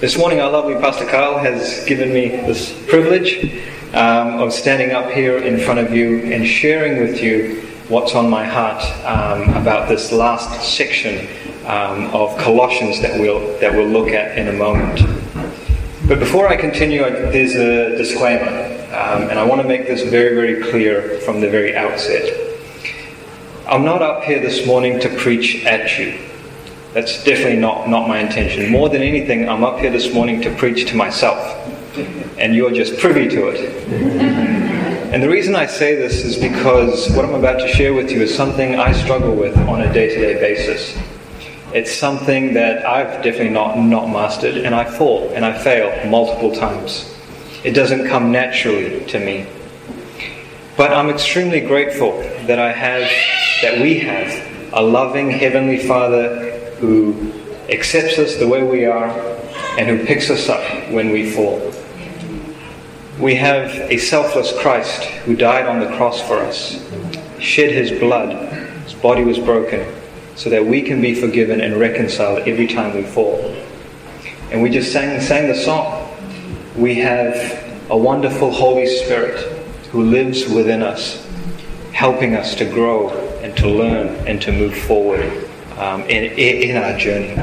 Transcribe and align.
This 0.00 0.16
morning, 0.16 0.38
our 0.38 0.48
lovely 0.48 0.76
Pastor 0.76 1.04
Carl 1.06 1.38
has 1.38 1.84
given 1.84 2.12
me 2.12 2.28
this 2.28 2.72
privilege 2.86 3.52
um, 3.94 4.38
of 4.38 4.52
standing 4.52 4.92
up 4.92 5.10
here 5.10 5.38
in 5.38 5.58
front 5.58 5.80
of 5.80 5.92
you 5.92 6.20
and 6.20 6.46
sharing 6.46 7.00
with 7.00 7.20
you 7.20 7.62
what's 7.88 8.14
on 8.14 8.30
my 8.30 8.44
heart 8.44 8.80
um, 9.04 9.56
about 9.60 9.88
this 9.88 10.12
last 10.12 10.62
section 10.62 11.26
um, 11.66 12.14
of 12.14 12.38
Colossians 12.38 13.00
that 13.00 13.18
we'll, 13.18 13.58
that 13.58 13.72
we'll 13.72 13.88
look 13.88 14.10
at 14.10 14.38
in 14.38 14.46
a 14.46 14.52
moment. 14.52 15.00
But 16.06 16.20
before 16.20 16.46
I 16.46 16.56
continue, 16.56 17.00
there's 17.00 17.56
a 17.56 17.96
disclaimer, 17.96 18.46
um, 18.94 19.28
and 19.28 19.36
I 19.36 19.44
want 19.44 19.62
to 19.62 19.66
make 19.66 19.88
this 19.88 20.08
very, 20.08 20.36
very 20.36 20.70
clear 20.70 21.18
from 21.22 21.40
the 21.40 21.50
very 21.50 21.74
outset. 21.74 22.56
I'm 23.66 23.84
not 23.84 24.00
up 24.00 24.22
here 24.22 24.38
this 24.38 24.64
morning 24.64 25.00
to 25.00 25.08
preach 25.16 25.64
at 25.64 25.98
you. 25.98 26.20
That's 26.94 27.22
definitely 27.22 27.58
not, 27.58 27.88
not 27.88 28.08
my 28.08 28.18
intention. 28.18 28.70
More 28.70 28.88
than 28.88 29.02
anything, 29.02 29.48
I'm 29.48 29.62
up 29.62 29.78
here 29.78 29.90
this 29.90 30.14
morning 30.14 30.40
to 30.42 30.54
preach 30.54 30.88
to 30.90 30.96
myself. 30.96 31.38
And 32.38 32.54
you're 32.54 32.72
just 32.72 32.98
privy 32.98 33.28
to 33.28 33.48
it. 33.48 33.84
and 35.12 35.22
the 35.22 35.28
reason 35.28 35.54
I 35.54 35.66
say 35.66 35.96
this 35.96 36.24
is 36.24 36.38
because 36.38 37.10
what 37.14 37.26
I'm 37.26 37.34
about 37.34 37.60
to 37.60 37.68
share 37.68 37.92
with 37.92 38.10
you 38.10 38.22
is 38.22 38.34
something 38.34 38.76
I 38.76 38.92
struggle 38.92 39.34
with 39.34 39.56
on 39.68 39.82
a 39.82 39.92
day 39.92 40.08
to 40.08 40.14
day 40.14 40.40
basis. 40.40 40.96
It's 41.74 41.92
something 41.92 42.54
that 42.54 42.86
I've 42.86 43.22
definitely 43.22 43.50
not, 43.50 43.78
not 43.78 44.08
mastered, 44.08 44.56
and 44.56 44.74
I 44.74 44.84
fall 44.84 45.28
and 45.34 45.44
I 45.44 45.58
fail 45.58 46.08
multiple 46.08 46.54
times. 46.54 47.14
It 47.64 47.72
doesn't 47.72 48.08
come 48.08 48.32
naturally 48.32 49.04
to 49.06 49.18
me. 49.20 49.46
But 50.78 50.94
I'm 50.94 51.10
extremely 51.10 51.60
grateful 51.60 52.12
that 52.46 52.58
I 52.58 52.72
have, 52.72 53.02
that 53.60 53.82
we 53.82 53.98
have, 53.98 54.72
a 54.72 54.80
loving 54.80 55.30
Heavenly 55.30 55.78
Father 55.78 56.47
who 56.80 57.32
accepts 57.68 58.18
us 58.18 58.36
the 58.36 58.48
way 58.48 58.62
we 58.62 58.84
are 58.84 59.10
and 59.78 59.88
who 59.88 60.04
picks 60.04 60.30
us 60.30 60.48
up 60.48 60.62
when 60.90 61.10
we 61.10 61.30
fall. 61.30 61.72
We 63.18 63.34
have 63.34 63.70
a 63.90 63.98
selfless 63.98 64.56
Christ 64.60 65.02
who 65.02 65.36
died 65.36 65.66
on 65.66 65.80
the 65.80 65.96
cross 65.96 66.20
for 66.22 66.36
us, 66.38 66.84
shed 67.40 67.72
his 67.72 67.98
blood, 67.98 68.52
his 68.84 68.94
body 68.94 69.24
was 69.24 69.38
broken, 69.38 69.92
so 70.36 70.50
that 70.50 70.64
we 70.64 70.82
can 70.82 71.00
be 71.00 71.14
forgiven 71.14 71.60
and 71.60 71.78
reconciled 71.78 72.46
every 72.46 72.68
time 72.68 72.94
we 72.94 73.02
fall. 73.02 73.54
And 74.50 74.62
we 74.62 74.70
just 74.70 74.92
sang, 74.92 75.20
sang 75.20 75.48
the 75.48 75.54
song. 75.54 76.08
We 76.76 76.94
have 76.96 77.34
a 77.90 77.96
wonderful 77.96 78.50
Holy 78.50 78.86
Spirit 78.86 79.40
who 79.90 80.04
lives 80.04 80.48
within 80.48 80.82
us, 80.82 81.26
helping 81.92 82.34
us 82.34 82.54
to 82.54 82.64
grow 82.64 83.10
and 83.42 83.56
to 83.56 83.68
learn 83.68 84.08
and 84.28 84.40
to 84.42 84.52
move 84.52 84.76
forward 84.76 85.47
um, 85.78 86.02
in, 86.02 86.24
in 86.38 86.76
our 86.76 86.98
journey. 86.98 87.36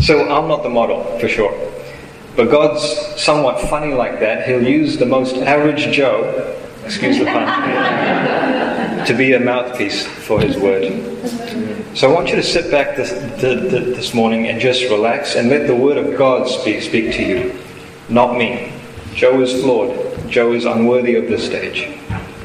So 0.00 0.28
I'm 0.30 0.48
not 0.48 0.62
the 0.62 0.68
model, 0.68 1.18
for 1.18 1.28
sure. 1.28 1.52
But 2.36 2.50
God's 2.50 2.82
somewhat 3.20 3.60
funny 3.68 3.94
like 3.94 4.20
that. 4.20 4.46
He'll 4.46 4.62
use 4.62 4.96
the 4.96 5.06
most 5.06 5.36
average 5.36 5.92
Joe, 5.92 6.56
excuse 6.84 7.18
the 7.18 7.24
pun, 7.24 9.06
to 9.06 9.14
be 9.14 9.32
a 9.32 9.40
mouthpiece 9.40 10.06
for 10.06 10.40
His 10.40 10.56
word. 10.56 10.84
So 11.96 12.08
I 12.08 12.14
want 12.14 12.28
you 12.28 12.36
to 12.36 12.42
sit 12.42 12.70
back 12.70 12.96
this, 12.96 13.10
this 13.40 14.14
morning 14.14 14.46
and 14.46 14.60
just 14.60 14.82
relax 14.84 15.34
and 15.34 15.48
let 15.48 15.66
the 15.66 15.74
word 15.74 15.96
of 15.96 16.16
God 16.16 16.46
speak, 16.46 16.82
speak 16.82 17.12
to 17.14 17.22
you, 17.22 17.58
not 18.08 18.36
me. 18.36 18.72
Joe 19.14 19.40
is 19.40 19.60
flawed. 19.62 20.30
Joe 20.30 20.52
is 20.52 20.64
unworthy 20.64 21.16
of 21.16 21.26
this 21.26 21.44
stage 21.44 21.98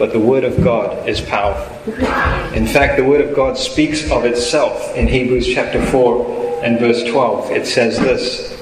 but 0.03 0.11
the 0.11 0.19
Word 0.19 0.43
of 0.43 0.61
God 0.61 1.07
is 1.07 1.21
powerful. 1.21 1.93
In 2.53 2.67
fact, 2.67 2.97
the 2.97 3.05
Word 3.05 3.21
of 3.21 3.33
God 3.33 3.57
speaks 3.57 4.11
of 4.11 4.25
itself 4.25 4.93
in 4.97 5.07
Hebrews 5.07 5.47
chapter 5.47 5.81
4 5.81 6.59
and 6.61 6.77
verse 6.77 7.05
12. 7.05 7.51
It 7.51 7.65
says 7.65 7.97
this 7.97 8.61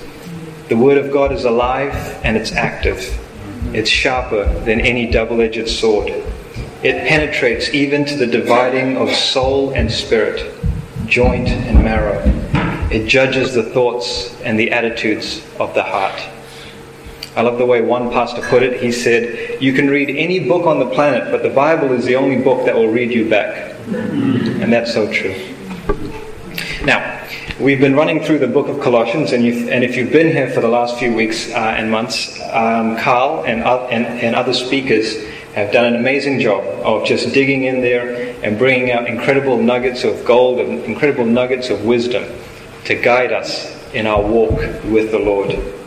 The 0.70 0.78
Word 0.78 1.00
of 1.00 1.12
God 1.12 1.32
is 1.32 1.46
alive 1.46 1.96
and 2.24 2.38
it's 2.38 2.52
active, 2.52 3.20
it's 3.74 3.90
sharper 3.90 4.54
than 4.66 4.82
any 4.82 5.10
double 5.10 5.42
edged 5.42 5.68
sword. 5.68 6.10
It 6.84 7.08
penetrates 7.08 7.74
even 7.74 8.06
to 8.06 8.16
the 8.18 8.28
dividing 8.28 8.98
of 8.98 9.10
soul 9.10 9.72
and 9.72 9.92
spirit, 9.92 10.54
joint 11.08 11.48
and 11.48 11.84
marrow. 11.84 12.22
It 12.92 13.08
judges 13.08 13.56
the 13.56 13.64
thoughts 13.64 14.40
and 14.42 14.60
the 14.60 14.70
attitudes 14.70 15.42
of 15.60 15.74
the 15.74 15.82
heart. 15.82 16.22
I 17.36 17.42
love 17.42 17.58
the 17.58 17.66
way 17.66 17.82
one 17.82 18.12
pastor 18.12 18.42
put 18.42 18.62
it. 18.62 18.82
He 18.82 18.92
said, 18.92 19.62
You 19.62 19.72
can 19.72 19.88
read 19.88 20.10
any 20.10 20.48
book 20.48 20.68
on 20.68 20.80
the 20.80 20.90
planet, 20.90 21.32
but 21.32 21.44
the 21.44 21.50
Bible 21.50 21.94
is 21.94 22.06
the 22.06 22.16
only 22.16 22.44
book 22.44 22.66
that 22.66 22.76
will 22.76 22.90
read 22.90 23.12
you 23.12 23.30
back. 23.30 23.74
And 23.88 24.72
that's 24.72 24.94
so 24.94 25.12
true. 25.12 25.36
Now, 26.84 27.26
we've 27.60 27.80
been 27.80 27.96
running 27.96 28.22
through 28.22 28.40
the 28.40 28.48
book 28.48 28.68
of 28.68 28.82
Colossians, 28.82 29.32
and, 29.32 29.46
and 29.46 29.84
if 29.84 29.96
you've 29.96 30.12
been 30.12 30.28
here 30.28 30.50
for 30.50 30.60
the 30.60 30.68
last 30.68 30.98
few 30.98 31.16
weeks 31.16 31.50
uh, 31.52 31.76
and 31.78 31.90
months, 31.90 32.40
um, 32.52 32.98
Carl 32.98 33.46
and, 33.46 33.64
uh, 33.64 33.86
and, 33.86 34.06
and 34.06 34.36
other 34.36 34.54
speakers 34.54 35.24
have 35.54 35.72
done 35.72 35.86
an 35.86 35.96
amazing 35.96 36.40
job 36.40 36.64
of 36.84 37.06
just 37.06 37.34
digging 37.34 37.64
in 37.64 37.82
there 37.82 38.36
and 38.44 38.58
bringing 38.58 38.92
out 38.92 39.08
incredible 39.08 39.62
nuggets 39.62 40.04
of 40.04 40.26
gold 40.26 40.60
and 40.60 40.84
incredible 40.84 41.26
nuggets 41.26 41.70
of 41.70 41.86
wisdom 41.86 42.26
to 42.86 42.96
guide 42.96 43.32
us 43.32 43.72
in 43.94 44.08
our 44.08 44.22
walk 44.22 44.58
with 44.86 45.12
the 45.12 45.20
Lord. 45.20 45.81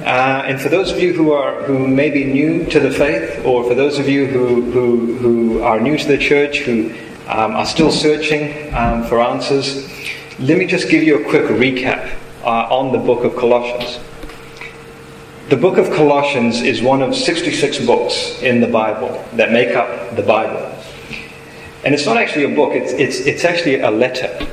Uh, 0.00 0.42
and 0.46 0.60
for 0.60 0.70
those 0.70 0.90
of 0.90 0.98
you 0.98 1.12
who 1.12 1.32
are 1.32 1.62
who 1.64 1.86
may 1.86 2.10
be 2.10 2.24
new 2.24 2.64
to 2.66 2.80
the 2.80 2.90
faith, 2.90 3.44
or 3.44 3.64
for 3.64 3.74
those 3.74 3.98
of 3.98 4.08
you 4.08 4.26
who 4.26 4.62
who, 4.70 5.16
who 5.16 5.62
are 5.62 5.78
new 5.78 5.98
to 5.98 6.06
the 6.08 6.16
church, 6.16 6.58
who 6.60 6.94
um, 7.28 7.52
are 7.52 7.66
still 7.66 7.90
searching 7.90 8.74
um, 8.74 9.04
for 9.04 9.20
answers, 9.20 9.88
let 10.38 10.56
me 10.56 10.66
just 10.66 10.88
give 10.88 11.02
you 11.02 11.20
a 11.20 11.28
quick 11.28 11.44
recap 11.44 12.16
uh, 12.42 12.74
on 12.74 12.92
the 12.92 12.98
book 12.98 13.24
of 13.24 13.36
Colossians. 13.36 14.00
The 15.50 15.56
book 15.56 15.78
of 15.78 15.90
Colossians 15.90 16.62
is 16.62 16.80
one 16.80 17.02
of 17.02 17.14
66 17.14 17.84
books 17.84 18.40
in 18.40 18.60
the 18.60 18.68
Bible 18.68 19.24
that 19.34 19.52
make 19.52 19.74
up 19.76 20.16
the 20.16 20.22
Bible. 20.22 20.74
And 21.84 21.94
it's 21.94 22.06
not 22.06 22.16
actually 22.16 22.44
a 22.44 22.54
book, 22.54 22.72
it's, 22.72 22.92
it's, 22.92 23.20
it's 23.26 23.44
actually 23.44 23.80
a 23.80 23.90
letter. 23.90 24.46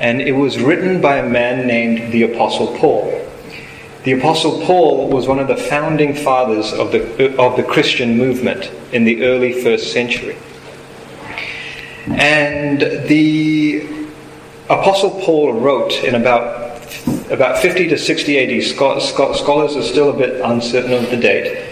And 0.00 0.20
it 0.20 0.32
was 0.32 0.60
written 0.60 1.00
by 1.00 1.18
a 1.18 1.28
man 1.28 1.66
named 1.66 2.12
the 2.12 2.24
Apostle 2.24 2.76
Paul. 2.76 3.25
The 4.06 4.12
Apostle 4.12 4.64
Paul 4.64 5.08
was 5.08 5.26
one 5.26 5.40
of 5.40 5.48
the 5.48 5.56
founding 5.56 6.14
fathers 6.14 6.72
of 6.72 6.92
the, 6.92 7.36
of 7.40 7.56
the 7.56 7.64
Christian 7.64 8.16
movement 8.16 8.70
in 8.92 9.02
the 9.02 9.24
early 9.24 9.64
first 9.64 9.92
century. 9.92 10.36
And 12.06 12.80
the 13.08 14.06
Apostle 14.70 15.10
Paul 15.10 15.54
wrote 15.54 15.92
in 16.04 16.14
about, 16.14 16.86
about 17.32 17.58
50 17.58 17.88
to 17.88 17.98
60 17.98 18.38
AD, 18.38 18.62
scholars 18.62 19.74
are 19.74 19.82
still 19.82 20.10
a 20.10 20.16
bit 20.16 20.40
uncertain 20.40 20.92
of 20.92 21.10
the 21.10 21.16
date. 21.16 21.66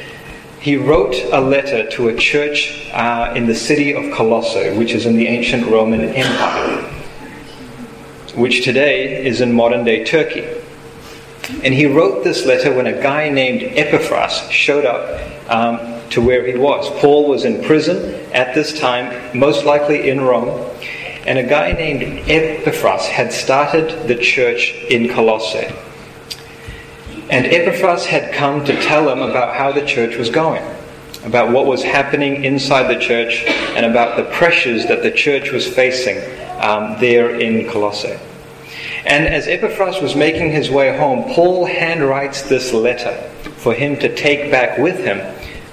He 0.59 0.75
wrote 0.77 1.15
a 1.31 1.41
letter 1.41 1.89
to 1.91 2.09
a 2.09 2.17
church 2.17 2.91
uh, 2.93 3.33
in 3.37 3.47
the 3.47 3.55
city 3.55 3.95
of 3.95 4.13
Colossae, 4.13 4.77
which 4.77 4.91
is 4.91 5.07
in 5.07 5.15
the 5.15 5.29
ancient 5.29 5.69
Roman 5.69 6.01
Empire, 6.01 6.83
which 8.35 8.65
today 8.65 9.25
is 9.25 9.41
in 9.41 9.53
modern 9.53 9.85
day 9.85 10.05
Turkey. 10.05 10.54
And 11.63 11.75
he 11.75 11.87
wrote 11.87 12.25
this 12.25 12.47
letter 12.47 12.75
when 12.75 12.87
a 12.87 13.03
guy 13.03 13.29
named 13.29 13.63
Epaphras 13.63 14.51
showed 14.51 14.87
up 14.87 15.51
um, 15.51 16.09
to 16.11 16.23
where 16.23 16.47
he 16.47 16.57
was. 16.57 16.89
Paul 17.01 17.29
was 17.29 17.45
in 17.45 17.63
prison 17.65 18.15
at 18.33 18.55
this 18.55 18.79
time, 18.79 19.39
most 19.39 19.65
likely 19.65 20.09
in 20.09 20.21
Rome. 20.23 20.71
And 21.27 21.39
a 21.39 21.43
guy 21.43 21.73
named 21.73 22.29
Epaphras 22.29 23.07
had 23.07 23.33
started 23.33 24.09
the 24.09 24.17
church 24.17 24.75
in 24.91 25.09
Colossae. 25.09 25.75
And 27.31 27.47
Epaphras 27.47 28.05
had 28.07 28.33
come 28.33 28.65
to 28.65 28.83
tell 28.83 29.09
him 29.09 29.21
about 29.21 29.55
how 29.55 29.73
the 29.73 29.85
church 29.85 30.17
was 30.17 30.31
going, 30.31 30.63
about 31.25 31.51
what 31.51 31.67
was 31.67 31.83
happening 31.83 32.45
inside 32.45 32.95
the 32.95 33.01
church, 33.01 33.45
and 33.77 33.87
about 33.87 34.17
the 34.17 34.25
pressures 34.25 34.87
that 34.87 35.03
the 35.03 35.11
church 35.11 35.51
was 35.51 35.67
facing 35.67 36.19
um, 36.61 36.99
there 37.01 37.41
in 37.41 37.69
Colossae. 37.71 38.19
And 39.07 39.27
as 39.27 39.47
Epaphras 39.47 40.01
was 40.01 40.17
making 40.17 40.53
his 40.53 40.71
way 40.71 40.97
home, 40.97 41.25
Paul 41.35 41.67
handwrites 41.67 42.49
this 42.49 42.73
letter 42.73 43.15
for 43.57 43.75
him 43.75 43.99
to 43.99 44.15
take 44.15 44.51
back 44.51 44.79
with 44.79 44.99
him 44.99 45.19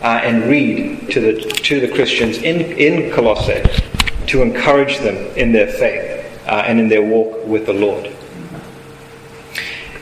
uh, 0.02 0.22
and 0.24 0.50
read 0.50 1.10
to 1.12 1.20
the, 1.20 1.42
to 1.42 1.80
the 1.80 1.88
Christians 1.88 2.38
in, 2.40 2.62
in 2.62 3.12
Colossae 3.12 3.64
to 4.28 4.42
encourage 4.42 5.00
them 5.00 5.16
in 5.38 5.52
their 5.52 5.68
faith 5.68 6.26
uh, 6.48 6.64
and 6.66 6.80
in 6.80 6.90
their 6.90 7.04
walk 7.04 7.46
with 7.46 7.66
the 7.66 7.74
Lord. 7.74 8.14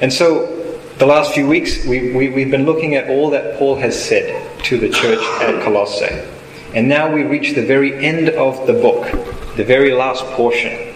And 0.01 0.11
so, 0.11 0.55
the 0.97 1.05
last 1.05 1.33
few 1.33 1.47
weeks, 1.47 1.85
we, 1.85 2.13
we, 2.13 2.29
we've 2.29 2.51
been 2.51 2.65
looking 2.65 2.95
at 2.95 3.09
all 3.09 3.29
that 3.29 3.57
Paul 3.57 3.75
has 3.75 4.01
said 4.01 4.63
to 4.65 4.77
the 4.77 4.89
church 4.89 5.19
at 5.41 5.63
Colossae. 5.63 6.27
And 6.73 6.87
now 6.87 7.11
we 7.11 7.23
reach 7.23 7.55
the 7.55 7.65
very 7.65 7.93
end 8.05 8.29
of 8.29 8.65
the 8.67 8.73
book, 8.73 9.11
the 9.55 9.63
very 9.63 9.93
last 9.93 10.23
portion. 10.25 10.88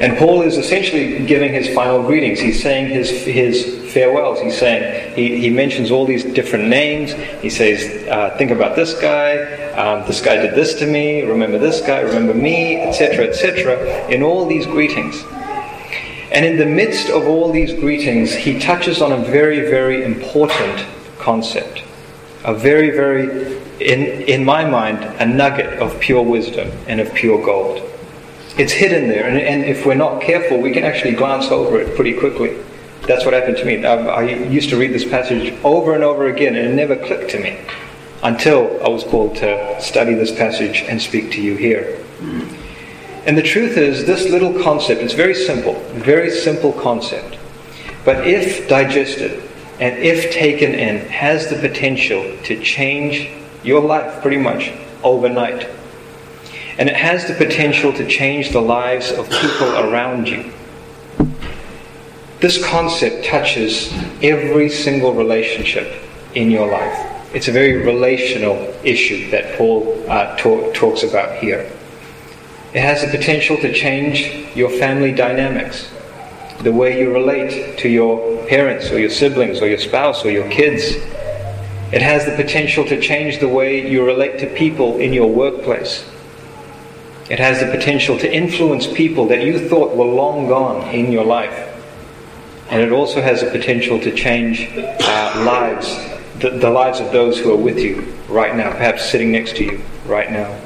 And 0.00 0.18
Paul 0.18 0.42
is 0.42 0.58
essentially 0.58 1.24
giving 1.24 1.52
his 1.52 1.72
final 1.72 2.02
greetings. 2.02 2.40
He's 2.40 2.60
saying 2.60 2.88
his, 2.88 3.10
his 3.10 3.92
farewells. 3.92 4.40
He's 4.40 4.58
saying, 4.58 5.14
he, 5.14 5.40
he 5.40 5.50
mentions 5.50 5.90
all 5.90 6.04
these 6.04 6.24
different 6.24 6.66
names. 6.66 7.12
He 7.40 7.48
says, 7.48 8.08
uh, 8.08 8.36
think 8.36 8.50
about 8.50 8.74
this 8.74 8.98
guy. 9.00 9.44
Um, 9.72 10.06
this 10.06 10.20
guy 10.20 10.36
did 10.36 10.54
this 10.54 10.74
to 10.80 10.86
me. 10.86 11.22
Remember 11.22 11.58
this 11.58 11.80
guy. 11.80 12.00
Remember 12.00 12.34
me, 12.34 12.80
etc., 12.80 13.26
etc., 13.26 14.08
in 14.08 14.22
all 14.22 14.46
these 14.46 14.66
greetings. 14.66 15.22
And 16.32 16.44
in 16.44 16.56
the 16.56 16.66
midst 16.66 17.10
of 17.10 17.28
all 17.28 17.52
these 17.52 17.72
greetings, 17.72 18.34
he 18.34 18.58
touches 18.58 19.00
on 19.00 19.12
a 19.12 19.18
very, 19.18 19.70
very 19.70 20.02
important 20.02 20.84
concept. 21.20 21.84
A 22.44 22.52
very, 22.52 22.90
very, 22.90 23.56
in, 23.78 24.22
in 24.22 24.44
my 24.44 24.64
mind, 24.64 25.04
a 25.20 25.24
nugget 25.24 25.78
of 25.78 25.98
pure 26.00 26.22
wisdom 26.22 26.72
and 26.88 27.00
of 27.00 27.14
pure 27.14 27.42
gold. 27.44 27.88
It's 28.56 28.72
hidden 28.72 29.08
there, 29.08 29.26
and, 29.26 29.36
and 29.36 29.64
if 29.64 29.84
we're 29.84 29.94
not 29.94 30.22
careful, 30.22 30.60
we 30.60 30.70
can 30.70 30.84
actually 30.84 31.14
glance 31.14 31.50
over 31.50 31.80
it 31.80 31.96
pretty 31.96 32.14
quickly. 32.14 32.56
That's 33.06 33.24
what 33.24 33.34
happened 33.34 33.56
to 33.58 33.64
me. 33.64 33.84
I, 33.84 33.96
I 33.96 34.22
used 34.22 34.70
to 34.70 34.76
read 34.76 34.92
this 34.92 35.04
passage 35.04 35.52
over 35.64 35.94
and 35.94 36.04
over 36.04 36.26
again, 36.28 36.54
and 36.54 36.68
it 36.68 36.74
never 36.74 36.96
clicked 36.96 37.30
to 37.32 37.40
me 37.40 37.58
until 38.22 38.82
I 38.82 38.88
was 38.88 39.02
called 39.04 39.36
to 39.36 39.80
study 39.80 40.14
this 40.14 40.30
passage 40.30 40.82
and 40.88 41.02
speak 41.02 41.32
to 41.32 41.42
you 41.42 41.56
here. 41.56 41.98
And 43.26 43.36
the 43.36 43.42
truth 43.42 43.76
is, 43.76 44.06
this 44.06 44.28
little 44.30 44.62
concept, 44.62 45.00
it's 45.00 45.14
very 45.14 45.34
simple, 45.34 45.74
very 45.92 46.30
simple 46.30 46.72
concept. 46.72 47.38
But 48.04 48.26
if 48.26 48.68
digested 48.68 49.42
and 49.80 49.98
if 49.98 50.32
taken 50.32 50.74
in, 50.74 51.08
has 51.08 51.48
the 51.50 51.56
potential 51.56 52.36
to 52.44 52.62
change 52.62 53.30
your 53.62 53.80
life 53.80 54.22
pretty 54.22 54.36
much 54.36 54.72
overnight. 55.02 55.68
And 56.78 56.88
it 56.88 56.96
has 56.96 57.26
the 57.26 57.34
potential 57.34 57.92
to 57.92 58.06
change 58.06 58.50
the 58.50 58.60
lives 58.60 59.12
of 59.12 59.30
people 59.30 59.78
around 59.78 60.28
you. 60.28 60.52
This 62.40 62.62
concept 62.64 63.24
touches 63.24 63.92
every 64.22 64.68
single 64.68 65.14
relationship 65.14 66.02
in 66.34 66.50
your 66.50 66.70
life. 66.70 67.10
It's 67.34 67.48
a 67.48 67.52
very 67.52 67.76
relational 67.76 68.56
issue 68.84 69.30
that 69.30 69.56
Paul 69.56 70.04
uh, 70.08 70.36
talk, 70.36 70.74
talks 70.74 71.02
about 71.02 71.38
here. 71.38 71.70
It 72.74 72.80
has 72.80 73.02
the 73.02 73.16
potential 73.16 73.56
to 73.58 73.72
change 73.72 74.54
your 74.56 74.68
family 74.68 75.12
dynamics, 75.12 75.92
the 76.60 76.72
way 76.72 77.00
you 77.00 77.12
relate 77.12 77.78
to 77.78 77.88
your 77.88 78.44
parents 78.46 78.90
or 78.90 78.98
your 78.98 79.10
siblings 79.10 79.62
or 79.62 79.68
your 79.68 79.78
spouse 79.78 80.24
or 80.24 80.30
your 80.30 80.50
kids. 80.50 80.96
It 81.92 82.02
has 82.02 82.24
the 82.24 82.34
potential 82.34 82.84
to 82.86 83.00
change 83.00 83.38
the 83.38 83.48
way 83.48 83.88
you 83.88 84.04
relate 84.04 84.38
to 84.40 84.46
people 84.48 84.98
in 84.98 85.12
your 85.12 85.30
workplace. 85.30 86.04
It 87.30 87.38
has 87.38 87.60
the 87.60 87.66
potential 87.66 88.18
to 88.18 88.30
influence 88.30 88.86
people 88.86 89.26
that 89.28 89.42
you 89.42 89.68
thought 89.68 89.96
were 89.96 90.04
long 90.04 90.46
gone 90.46 90.94
in 90.94 91.10
your 91.10 91.24
life. 91.24 91.70
And 92.70 92.82
it 92.82 92.92
also 92.92 93.22
has 93.22 93.40
the 93.40 93.50
potential 93.50 93.98
to 94.00 94.14
change 94.14 94.68
uh, 94.76 95.42
lives, 95.46 95.96
the, 96.40 96.50
the 96.50 96.70
lives 96.70 97.00
of 97.00 97.12
those 97.12 97.38
who 97.38 97.52
are 97.52 97.56
with 97.56 97.78
you 97.78 98.02
right 98.28 98.54
now, 98.54 98.72
perhaps 98.72 99.10
sitting 99.10 99.32
next 99.32 99.56
to 99.56 99.64
you 99.64 99.82
right 100.06 100.30
now. 100.30 100.60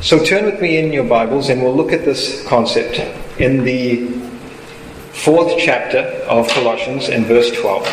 So 0.00 0.22
turn 0.24 0.44
with 0.44 0.60
me 0.60 0.78
in 0.78 0.92
your 0.92 1.04
Bibles 1.04 1.48
and 1.48 1.62
we'll 1.62 1.74
look 1.74 1.92
at 1.92 2.04
this 2.04 2.46
concept 2.46 2.98
in 3.40 3.64
the 3.64 4.06
fourth 5.12 5.54
chapter 5.58 6.00
of 6.28 6.48
Colossians 6.48 7.08
in 7.08 7.24
verse 7.24 7.50
12. 7.52 7.86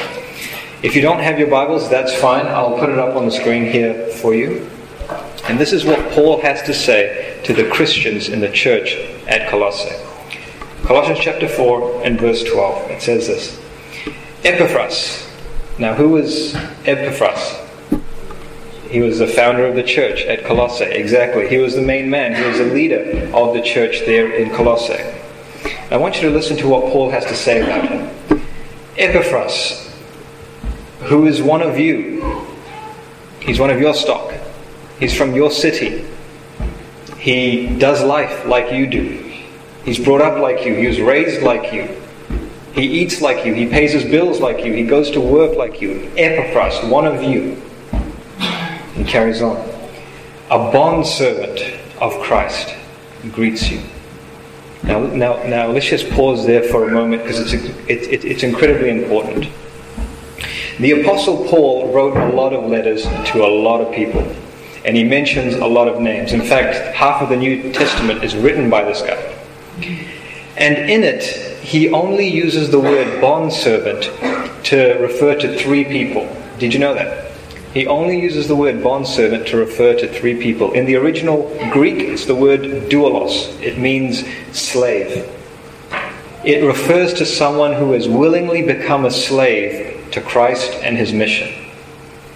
If 0.84 0.96
you 0.96 1.02
don't 1.02 1.20
have 1.20 1.38
your 1.38 1.50
Bibles, 1.50 1.90
that's 1.90 2.14
fine. 2.16 2.48
I'll 2.48 2.78
put 2.78 2.90
it 2.90 2.98
up 2.98 3.16
on 3.16 3.26
the 3.26 3.32
screen 3.32 3.66
here 3.66 4.08
for 4.08 4.34
you. 4.34 4.68
And 5.46 5.60
this 5.60 5.74
is 5.74 5.84
what 5.84 6.12
Paul 6.12 6.42
has 6.42 6.62
to 6.64 6.74
say 6.74 7.40
to 7.44 7.54
the 7.54 7.70
Christians 7.70 8.30
in 8.30 8.40
the 8.40 8.52
church 8.52 8.96
at 9.28 9.50
Colossae. 9.50 9.96
Colossians 10.84 11.20
chapter 11.20 11.48
4 11.48 12.04
and 12.06 12.20
verse 12.20 12.44
12. 12.44 12.92
It 12.92 13.02
says 13.02 13.28
this 13.28 13.62
Epaphras. 14.44 15.28
Now, 15.78 15.94
who 15.94 16.10
was 16.10 16.54
Epaphras? 16.86 17.58
He 18.90 19.00
was 19.00 19.20
the 19.20 19.28
founder 19.28 19.66
of 19.66 19.76
the 19.76 19.84
church 19.84 20.24
at 20.24 20.44
Colossae. 20.44 20.84
Exactly. 20.84 21.48
He 21.48 21.58
was 21.58 21.76
the 21.76 21.82
main 21.82 22.10
man. 22.10 22.36
He 22.36 22.44
was 22.44 22.58
the 22.58 22.66
leader 22.66 23.32
of 23.34 23.54
the 23.54 23.62
church 23.62 24.02
there 24.06 24.32
in 24.34 24.50
Colossae. 24.54 25.02
I 25.90 25.98
want 25.98 26.16
you 26.16 26.30
to 26.30 26.30
listen 26.30 26.58
to 26.58 26.68
what 26.68 26.92
Paul 26.92 27.10
has 27.12 27.26
to 27.26 27.36
say 27.36 27.62
about 27.62 27.88
him. 27.88 28.42
Epaphras, 28.98 29.96
who 31.04 31.26
is 31.26 31.42
one 31.42 31.62
of 31.62 31.80
you, 31.80 32.46
he's 33.42 33.60
one 33.60 33.70
of 33.70 33.80
your 33.80 33.94
stock, 33.94 34.34
he's 35.02 35.14
from 35.14 35.36
your 35.36 35.52
city, 35.52 36.06
he 37.18 37.76
does 37.78 38.02
life 38.02 38.46
like 38.46 38.72
you 38.72 38.88
do. 38.88 39.34
He's 39.84 40.00
brought 40.00 40.22
up 40.22 40.40
like 40.40 40.66
you. 40.66 40.76
He 40.76 40.88
was 40.88 41.02
raised 41.02 41.42
like 41.42 41.74
you. 41.74 41.90
He 42.74 42.84
eats 42.84 43.20
like 43.20 43.46
you. 43.46 43.54
He 43.54 43.66
pays 43.66 43.92
his 43.92 44.06
bills 44.06 44.40
like 44.40 44.64
you. 44.64 44.72
He 44.74 44.84
goes 44.84 45.12
to 45.12 45.20
work 45.20 45.58
like 45.58 45.82
you. 45.82 46.10
Epaphras, 46.16 46.90
one 46.90 47.06
of 47.06 47.22
you. 47.22 47.62
He 48.94 49.04
carries 49.04 49.42
on. 49.42 49.58
A 50.50 50.72
bondservant 50.72 51.60
of 52.00 52.14
Christ 52.22 52.76
greets 53.32 53.70
you. 53.70 53.82
Now, 54.84 55.00
now, 55.00 55.44
now 55.44 55.68
let's 55.68 55.88
just 55.88 56.10
pause 56.12 56.46
there 56.46 56.64
for 56.64 56.88
a 56.88 56.92
moment 56.92 57.24
because 57.24 57.40
it's, 57.40 57.54
it, 57.88 58.14
it, 58.14 58.26
it's 58.26 58.44
incredibly 58.44 58.90
important. 58.90 59.48
The 60.80 61.02
Apostle 61.02 61.48
Paul 61.48 61.94
wrote 61.94 62.18
a 62.18 62.34
lot 62.36 62.54
of 62.54 62.70
letters 62.70 63.04
to 63.04 63.46
a 63.46 63.48
lot 63.48 63.82
of 63.82 63.94
people, 63.94 64.22
and 64.86 64.98
he 64.98 65.04
mentions 65.04 65.56
a 65.56 65.66
lot 65.66 65.88
of 65.88 66.00
names. 66.00 66.34
In 66.34 66.42
fact, 66.42 66.96
half 66.96 67.22
of 67.22 67.30
the 67.30 67.38
New 67.38 67.72
Testament 67.72 68.24
is 68.24 68.36
written 68.36 68.70
by 68.70 68.84
this 68.84 69.02
guy. 69.02 69.38
And 70.58 70.78
in 70.90 71.04
it, 71.04 71.24
he 71.62 71.92
only 71.92 72.28
uses 72.28 72.70
the 72.72 72.80
word 72.80 73.22
bondservant 73.22 74.04
to 74.66 74.98
refer 75.00 75.36
to 75.36 75.58
three 75.58 75.86
people. 75.86 76.28
Did 76.60 76.74
you 76.74 76.80
know 76.80 76.94
that? 76.94 77.32
He 77.74 77.88
only 77.88 78.20
uses 78.20 78.48
the 78.48 78.56
word 78.56 78.84
bondservant 78.84 79.48
to 79.48 79.58
refer 79.58 79.94
to 79.94 80.08
three 80.08 80.42
people. 80.42 80.74
In 80.74 80.86
the 80.86 80.96
original 80.98 81.56
Greek, 81.72 82.00
it's 82.00 82.26
the 82.26 82.36
word 82.36 82.62
doulos. 82.90 83.62
It 83.62 83.78
means 83.78 84.26
slave. 84.52 85.30
It 86.44 86.66
refers 86.66 87.14
to 87.16 87.26
someone 87.26 87.74
who 87.74 87.94
has 87.94 88.10
willingly 88.10 88.62
become 88.62 89.06
a 89.06 89.12
slave 89.12 90.10
to 90.12 90.22
Christ 90.22 90.74
and 90.84 90.98
his 90.98 91.14
mission. 91.14 91.61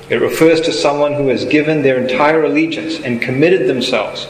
It 0.09 0.21
refers 0.21 0.61
to 0.61 0.71
someone 0.71 1.13
who 1.13 1.29
has 1.29 1.45
given 1.45 1.81
their 1.81 1.97
entire 1.97 2.43
allegiance 2.43 2.99
and 2.99 3.21
committed 3.21 3.67
themselves 3.67 4.27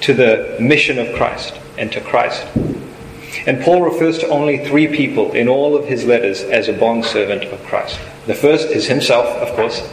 to 0.00 0.12
the 0.12 0.56
mission 0.60 0.98
of 0.98 1.14
Christ 1.14 1.54
and 1.76 1.92
to 1.92 2.00
Christ. 2.00 2.44
And 3.46 3.62
Paul 3.62 3.82
refers 3.82 4.18
to 4.18 4.28
only 4.28 4.64
three 4.64 4.88
people 4.88 5.32
in 5.32 5.48
all 5.48 5.76
of 5.76 5.86
his 5.86 6.04
letters 6.04 6.42
as 6.42 6.68
a 6.68 6.72
bondservant 6.72 7.44
of 7.44 7.62
Christ. 7.64 7.98
The 8.26 8.34
first 8.34 8.68
is 8.68 8.86
himself, 8.86 9.26
of 9.36 9.54
course. 9.54 9.88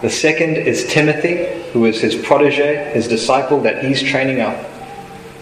The 0.00 0.10
second 0.10 0.56
is 0.56 0.86
Timothy, 0.86 1.62
who 1.72 1.84
is 1.84 2.00
his 2.00 2.14
protege, 2.14 2.90
his 2.92 3.06
disciple 3.06 3.60
that 3.60 3.84
he's 3.84 4.02
training 4.02 4.40
up. 4.40 4.56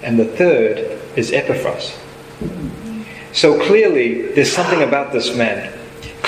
And 0.02 0.18
the 0.18 0.24
third 0.24 1.00
is 1.16 1.32
Epaphras. 1.32 1.96
So 3.32 3.64
clearly, 3.66 4.32
there's 4.32 4.52
something 4.52 4.82
about 4.82 5.12
this 5.12 5.36
man. 5.36 5.77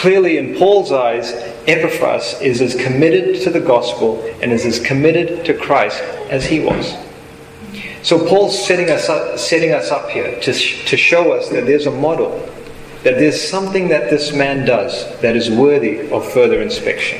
Clearly, 0.00 0.38
in 0.38 0.56
Paul's 0.56 0.92
eyes, 0.92 1.30
Epaphras 1.66 2.40
is 2.40 2.62
as 2.62 2.74
committed 2.74 3.42
to 3.42 3.50
the 3.50 3.60
gospel 3.60 4.24
and 4.40 4.50
is 4.50 4.64
as 4.64 4.80
committed 4.80 5.44
to 5.44 5.52
Christ 5.52 6.00
as 6.30 6.46
he 6.46 6.58
was. 6.58 6.96
So 8.02 8.26
Paul's 8.26 8.66
setting 8.66 8.88
us 8.88 9.10
up, 9.10 9.38
setting 9.38 9.72
us 9.72 9.90
up 9.90 10.08
here 10.08 10.40
to, 10.40 10.52
to 10.54 10.96
show 10.96 11.32
us 11.32 11.50
that 11.50 11.66
there's 11.66 11.84
a 11.84 11.90
model, 11.90 12.30
that 13.02 13.16
there's 13.18 13.46
something 13.46 13.88
that 13.88 14.08
this 14.08 14.32
man 14.32 14.64
does 14.64 15.20
that 15.20 15.36
is 15.36 15.50
worthy 15.50 16.10
of 16.10 16.32
further 16.32 16.62
inspection. 16.62 17.18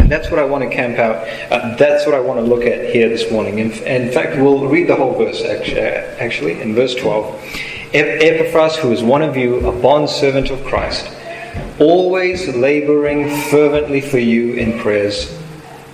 And 0.00 0.10
that's 0.10 0.32
what 0.32 0.40
I 0.40 0.44
want 0.44 0.68
to 0.68 0.70
camp 0.74 0.98
out. 0.98 1.28
Uh, 1.52 1.76
that's 1.76 2.06
what 2.06 2.16
I 2.16 2.20
want 2.20 2.40
to 2.40 2.44
look 2.44 2.64
at 2.64 2.92
here 2.92 3.08
this 3.08 3.30
morning. 3.30 3.60
In, 3.60 3.70
in 3.84 4.10
fact, 4.10 4.36
we'll 4.36 4.66
read 4.66 4.88
the 4.88 4.96
whole 4.96 5.16
verse 5.16 5.44
actually, 5.44 5.80
actually 5.80 6.60
in 6.60 6.74
verse 6.74 6.96
12. 6.96 7.68
Epaphras, 7.94 8.76
who 8.78 8.90
is 8.90 9.04
one 9.04 9.22
of 9.22 9.36
you, 9.36 9.64
a 9.64 9.80
bondservant 9.80 10.50
of 10.50 10.64
Christ, 10.64 11.18
always 11.78 12.48
laboring 12.54 13.28
fervently 13.50 14.00
for 14.00 14.18
you 14.18 14.54
in 14.54 14.78
prayers, 14.78 15.36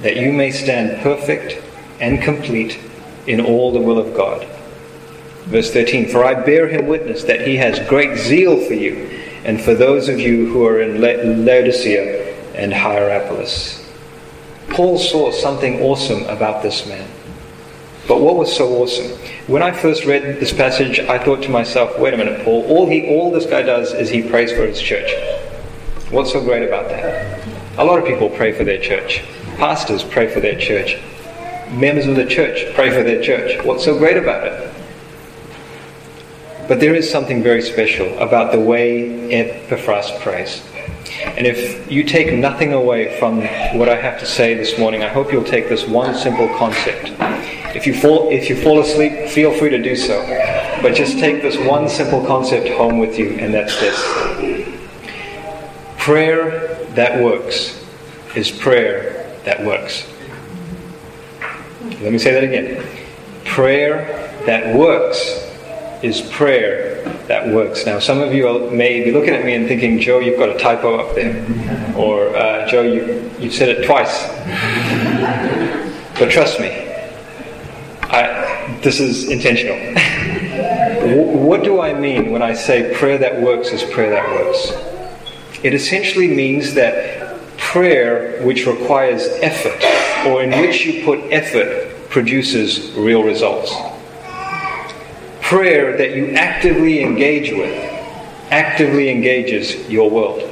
that 0.03 0.17
you 0.17 0.33
may 0.33 0.51
stand 0.51 1.03
perfect 1.03 1.63
and 2.01 2.23
complete 2.23 2.79
in 3.27 3.41
all 3.41 3.73
the 3.73 3.81
will 3.81 3.99
of 3.99 4.15
God. 4.15 4.47
Verse 5.47 5.73
13 5.73 6.09
For 6.09 6.25
I 6.25 6.35
bear 6.35 6.69
him 6.69 6.87
witness 6.87 7.25
that 7.25 7.47
he 7.47 7.57
has 7.57 7.79
great 7.89 8.19
zeal 8.19 8.61
for 8.67 8.75
you 8.75 8.97
and 9.45 9.61
for 9.61 9.75
those 9.75 10.09
of 10.09 10.19
you 10.19 10.47
who 10.47 10.67
are 10.67 10.81
in 10.81 11.01
Laodicea 11.01 12.35
and 12.55 12.73
Hierapolis. 12.73 13.83
Paul 14.71 14.99
saw 14.99 15.31
something 15.31 15.81
awesome 15.81 16.25
about 16.25 16.63
this 16.63 16.87
man. 16.87 17.09
But 18.09 18.21
what 18.21 18.37
was 18.37 18.55
so 18.55 18.69
awesome? 18.83 19.11
When 19.47 19.63
I 19.63 19.73
first 19.73 20.05
read 20.05 20.41
this 20.41 20.53
passage, 20.53 20.99
I 21.01 21.19
thought 21.19 21.43
to 21.45 21.49
myself, 21.49 21.99
wait 21.99 22.15
a 22.15 22.17
minute, 22.17 22.45
Paul, 22.45 22.65
all 22.67 22.89
he 22.89 23.09
all 23.09 23.33
this 23.33 23.47
guy 23.47 23.63
does 23.63 23.93
is 23.95 24.09
he 24.09 24.23
prays 24.23 24.53
for 24.53 24.67
his 24.67 24.81
church. 24.81 25.11
What's 26.11 26.33
so 26.33 26.43
great 26.43 26.67
about 26.67 26.89
that? 26.89 27.47
A 27.79 27.85
lot 27.85 27.99
of 27.99 28.07
people 28.07 28.31
pray 28.31 28.53
for 28.53 28.65
their 28.65 28.81
church. 28.81 29.23
Pastors 29.57 30.03
pray 30.05 30.33
for 30.33 30.41
their 30.41 30.59
church 30.59 30.97
members 31.71 32.07
of 32.07 32.17
the 32.17 32.27
church 32.27 32.75
pray 32.75 32.91
for 32.91 33.03
their 33.03 33.23
church. 33.23 33.65
What's 33.65 33.85
so 33.85 33.99
great 33.99 34.17
about 34.17 34.47
it? 34.47 34.75
But 36.69 36.81
there 36.81 36.95
is 36.95 37.11
something 37.11 37.43
very 37.43 37.63
special 37.63 38.19
about 38.19 38.53
the 38.53 38.61
way 38.61 39.33
Epaphras 39.33 40.11
prays. 40.21 40.63
And 41.25 41.47
if 41.47 41.91
you 41.91 42.03
take 42.03 42.33
nothing 42.33 42.73
away 42.73 43.19
from 43.19 43.43
what 43.79 43.89
I 43.89 43.97
have 43.97 44.19
to 44.21 44.27
say 44.27 44.55
this 44.55 44.79
morning, 44.79 45.03
I 45.03 45.09
hope 45.09 45.33
you'll 45.33 45.45
take 45.45 45.69
this 45.69 45.87
one 45.87 46.15
simple 46.15 46.49
concept. 46.57 47.13
If 47.77 47.87
you 47.87 47.95
fall, 47.95 48.31
if 48.31 48.49
you 48.49 48.57
fall 48.57 48.81
asleep, 48.81 49.29
feel 49.29 49.53
free 49.53 49.71
to 49.71 49.81
do 49.81 49.95
so. 49.95 50.21
But 50.83 50.95
just 50.95 51.19
take 51.19 51.43
this 51.43 51.57
one 51.57 51.89
simple 51.89 52.25
concept 52.27 52.69
home 52.69 52.99
with 52.99 53.19
you, 53.19 53.31
and 53.39 53.55
that's 53.55 53.79
this 53.79 54.56
prayer 56.07 56.73
that 56.95 57.21
works 57.21 57.85
is 58.37 58.49
prayer 58.49 59.29
that 59.45 59.61
works. 59.65 60.07
Let 62.01 62.13
me 62.13 62.19
say 62.19 62.33
that 62.33 62.45
again. 62.45 62.87
Prayer 63.45 64.31
that 64.47 64.77
works 64.77 65.19
is 66.05 66.21
prayer 66.31 67.03
that 67.27 67.49
works. 67.49 67.87
Now, 67.87 67.99
some 67.99 68.21
of 68.21 68.33
you 68.33 68.71
may 68.71 69.03
be 69.03 69.11
looking 69.11 69.35
at 69.35 69.45
me 69.45 69.55
and 69.55 69.67
thinking, 69.67 69.99
Joe, 69.99 70.21
you've 70.21 70.39
got 70.39 70.49
a 70.49 70.57
typo 70.57 70.95
up 70.95 71.17
there. 71.17 71.45
Or, 71.97 72.37
uh, 72.37 72.69
Joe, 72.69 72.83
you, 72.83 73.29
you've 73.41 73.53
said 73.53 73.69
it 73.69 73.85
twice. 73.85 74.29
but 76.21 76.31
trust 76.31 76.61
me, 76.61 76.69
I, 78.03 78.79
this 78.81 79.01
is 79.01 79.29
intentional. 79.29 79.75
what 81.49 81.65
do 81.65 81.81
I 81.81 81.95
mean 81.95 82.31
when 82.31 82.43
I 82.43 82.55
say 82.55 82.95
prayer 82.95 83.19
that 83.19 83.43
works 83.43 83.71
is 83.71 83.83
prayer 83.83 84.11
that 84.11 84.31
works? 84.31 84.96
It 85.67 85.75
essentially 85.75 86.29
means 86.29 86.75
that 86.75 87.39
prayer 87.59 88.41
which 88.43 88.67
requires 88.67 89.23
effort, 89.43 89.83
or 90.27 90.43
in 90.43 90.51
which 90.61 90.87
you 90.87 91.05
put 91.05 91.21
effort, 91.33 92.09
produces 92.09 92.93
real 92.93 93.23
results 93.23 93.75
prayer 95.47 95.97
that 95.97 96.17
you 96.17 96.31
actively 96.33 97.01
engage 97.01 97.53
with 97.53 97.73
actively 98.51 99.11
engages 99.11 99.89
your 99.89 100.11
world. 100.11 100.43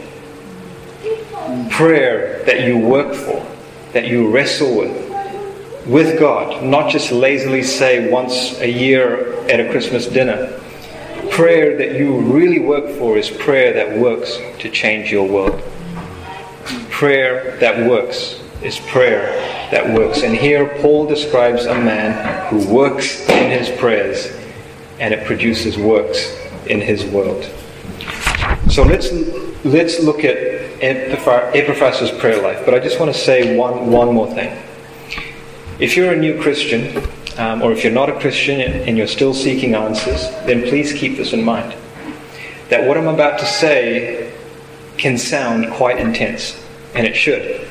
Prayer 1.70 2.44
that 2.44 2.60
you 2.60 2.78
work 2.78 3.12
for, 3.12 3.44
that 3.92 4.06
you 4.06 4.30
wrestle 4.30 4.76
with, 4.76 5.86
with 5.86 6.18
God, 6.18 6.62
not 6.62 6.90
just 6.90 7.10
lazily 7.10 7.62
say 7.62 8.08
once 8.08 8.58
a 8.60 8.70
year 8.70 9.34
at 9.48 9.58
a 9.58 9.68
Christmas 9.70 10.06
dinner. 10.06 10.60
Prayer 11.30 11.76
that 11.76 11.98
you 11.98 12.20
really 12.20 12.60
work 12.60 12.88
for 12.98 13.16
is 13.16 13.30
prayer 13.30 13.72
that 13.72 13.98
works 13.98 14.38
to 14.58 14.70
change 14.70 15.10
your 15.10 15.28
world. 15.28 15.62
Prayer 16.90 17.56
that 17.58 17.88
works 17.88 18.40
is 18.62 18.78
prayer 18.78 19.26
that 19.70 19.92
works. 19.94 20.22
And 20.22 20.34
here 20.34 20.78
Paul 20.80 21.06
describes 21.06 21.66
a 21.66 21.74
man 21.74 22.48
who 22.48 22.66
works 22.72 23.28
in 23.28 23.50
his 23.50 23.68
prayers 23.78 24.32
and 25.00 25.12
it 25.12 25.26
produces 25.26 25.76
works 25.76 26.34
in 26.66 26.80
his 26.80 27.04
world. 27.04 27.44
So 28.70 28.82
let's 28.82 29.12
let's 29.64 30.00
look 30.00 30.24
at 30.24 30.36
Epaphras' 30.82 32.10
prayer 32.18 32.42
life. 32.42 32.64
But 32.64 32.74
I 32.74 32.78
just 32.78 32.98
want 32.98 33.12
to 33.12 33.18
say 33.18 33.56
one 33.56 33.90
one 33.90 34.14
more 34.14 34.28
thing. 34.28 34.56
If 35.78 35.96
you're 35.96 36.12
a 36.12 36.16
new 36.16 36.40
Christian, 36.40 37.02
um, 37.38 37.62
or 37.62 37.72
if 37.72 37.82
you're 37.82 37.92
not 37.92 38.08
a 38.08 38.18
Christian 38.20 38.60
and 38.60 38.96
you're 38.96 39.06
still 39.06 39.34
seeking 39.34 39.74
answers, 39.74 40.30
then 40.46 40.62
please 40.62 40.92
keep 40.92 41.16
this 41.16 41.32
in 41.32 41.42
mind. 41.42 41.74
That 42.68 42.86
what 42.86 42.96
I'm 42.96 43.08
about 43.08 43.38
to 43.40 43.46
say 43.46 44.32
can 44.96 45.18
sound 45.18 45.72
quite 45.72 45.98
intense, 45.98 46.62
and 46.94 47.06
it 47.06 47.14
should. 47.14 47.68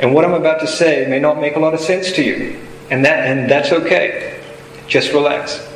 And 0.00 0.12
what 0.12 0.24
I'm 0.24 0.34
about 0.34 0.60
to 0.60 0.66
say 0.66 1.06
may 1.08 1.20
not 1.20 1.40
make 1.40 1.56
a 1.56 1.58
lot 1.58 1.74
of 1.74 1.80
sense 1.80 2.12
to 2.12 2.22
you, 2.22 2.60
and 2.90 3.04
that 3.04 3.26
and 3.26 3.50
that's 3.50 3.72
okay. 3.72 4.42
Just 4.88 5.12
relax 5.12 5.66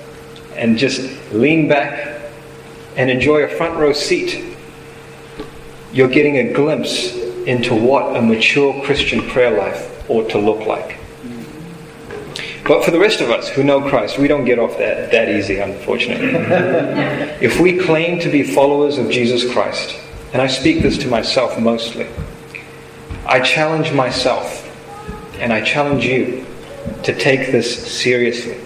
and 0.56 0.76
just 0.76 1.32
lean 1.32 1.68
back 1.68 2.22
and 2.96 3.10
enjoy 3.10 3.44
a 3.44 3.48
front 3.48 3.76
row 3.78 3.92
seat. 3.92 4.56
You're 5.92 6.08
getting 6.08 6.36
a 6.38 6.52
glimpse 6.52 7.14
into 7.46 7.74
what 7.74 8.16
a 8.16 8.20
mature 8.20 8.82
Christian 8.84 9.22
prayer 9.30 9.56
life 9.56 10.10
ought 10.10 10.28
to 10.30 10.38
look 10.38 10.66
like. 10.66 10.95
But 12.66 12.84
for 12.84 12.90
the 12.90 12.98
rest 12.98 13.20
of 13.20 13.30
us 13.30 13.48
who 13.48 13.62
know 13.62 13.88
Christ, 13.88 14.18
we 14.18 14.26
don't 14.26 14.44
get 14.44 14.58
off 14.58 14.76
that, 14.78 15.12
that 15.12 15.28
easy, 15.28 15.58
unfortunately. 15.58 16.30
if 17.40 17.60
we 17.60 17.78
claim 17.78 18.18
to 18.20 18.28
be 18.28 18.42
followers 18.42 18.98
of 18.98 19.08
Jesus 19.08 19.50
Christ, 19.52 19.96
and 20.32 20.42
I 20.42 20.48
speak 20.48 20.82
this 20.82 20.98
to 20.98 21.08
myself 21.08 21.58
mostly, 21.60 22.08
I 23.24 23.40
challenge 23.40 23.92
myself 23.92 24.64
and 25.38 25.52
I 25.52 25.60
challenge 25.60 26.04
you 26.04 26.44
to 27.04 27.14
take 27.16 27.52
this 27.52 27.98
seriously 28.00 28.58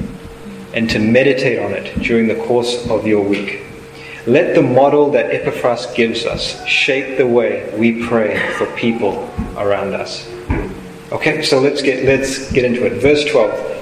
and 0.72 0.88
to 0.90 0.98
meditate 0.98 1.58
on 1.58 1.72
it 1.72 1.98
during 2.00 2.26
the 2.26 2.36
course 2.46 2.88
of 2.88 3.06
your 3.06 3.22
week. 3.22 3.62
Let 4.26 4.54
the 4.54 4.62
model 4.62 5.10
that 5.10 5.30
Epaphras 5.30 5.86
gives 5.94 6.24
us 6.24 6.64
shape 6.66 7.18
the 7.18 7.26
way 7.26 7.70
we 7.76 8.06
pray 8.06 8.38
for 8.52 8.66
people 8.76 9.30
around 9.56 9.94
us. 9.94 10.28
Okay, 11.12 11.42
so 11.42 11.58
let's 11.58 11.82
get 11.82 12.04
let's 12.04 12.52
get 12.52 12.64
into 12.64 12.86
it. 12.86 13.00
Verse 13.00 13.24
12. 13.24 13.79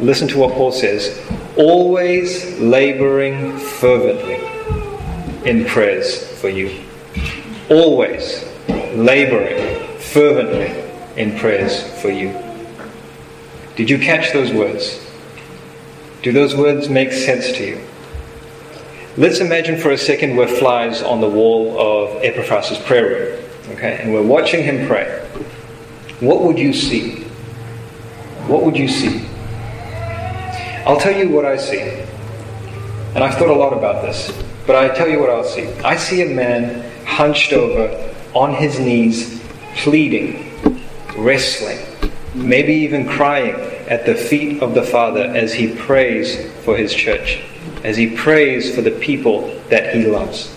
Listen 0.00 0.26
to 0.28 0.38
what 0.38 0.54
Paul 0.54 0.72
says. 0.72 1.20
Always 1.56 2.58
laboring 2.58 3.56
fervently 3.58 4.40
in 5.48 5.64
prayers 5.66 6.26
for 6.40 6.48
you. 6.48 6.84
Always 7.70 8.44
laboring 8.94 9.98
fervently 9.98 10.82
in 11.16 11.38
prayers 11.38 11.82
for 12.00 12.10
you. 12.10 12.36
Did 13.76 13.88
you 13.88 13.98
catch 13.98 14.32
those 14.32 14.52
words? 14.52 15.00
Do 16.22 16.32
those 16.32 16.56
words 16.56 16.88
make 16.88 17.12
sense 17.12 17.52
to 17.52 17.66
you? 17.66 17.86
Let's 19.16 19.38
imagine 19.38 19.78
for 19.78 19.92
a 19.92 19.98
second 19.98 20.36
we're 20.36 20.48
flies 20.48 21.02
on 21.02 21.20
the 21.20 21.28
wall 21.28 21.78
of 21.78 22.24
Epaphras' 22.24 22.78
prayer 22.80 23.08
room, 23.08 23.44
okay, 23.76 23.98
and 24.02 24.12
we're 24.12 24.26
watching 24.26 24.64
him 24.64 24.88
pray. 24.88 25.20
What 26.18 26.42
would 26.42 26.58
you 26.58 26.72
see? 26.72 27.22
What 28.46 28.64
would 28.64 28.76
you 28.76 28.88
see? 28.88 29.28
I'll 30.86 31.00
tell 31.00 31.16
you 31.16 31.30
what 31.30 31.46
I 31.46 31.56
see. 31.56 31.80
And 33.14 33.24
I've 33.24 33.34
thought 33.36 33.48
a 33.48 33.54
lot 33.54 33.72
about 33.72 34.02
this, 34.02 34.30
but 34.66 34.76
I 34.76 34.94
tell 34.94 35.08
you 35.08 35.18
what 35.18 35.30
I'll 35.30 35.42
see. 35.42 35.66
I 35.82 35.96
see 35.96 36.20
a 36.22 36.34
man 36.34 36.84
hunched 37.06 37.54
over 37.54 38.12
on 38.34 38.52
his 38.52 38.78
knees, 38.78 39.42
pleading, 39.76 40.50
wrestling, 41.16 41.78
maybe 42.34 42.74
even 42.74 43.08
crying 43.08 43.54
at 43.88 44.04
the 44.04 44.14
feet 44.14 44.62
of 44.62 44.74
the 44.74 44.82
Father 44.82 45.22
as 45.22 45.54
he 45.54 45.74
prays 45.74 46.50
for 46.64 46.76
his 46.76 46.92
church, 46.92 47.40
as 47.82 47.96
he 47.96 48.14
prays 48.14 48.74
for 48.74 48.82
the 48.82 48.90
people 48.90 49.58
that 49.70 49.94
he 49.94 50.04
loves. 50.04 50.54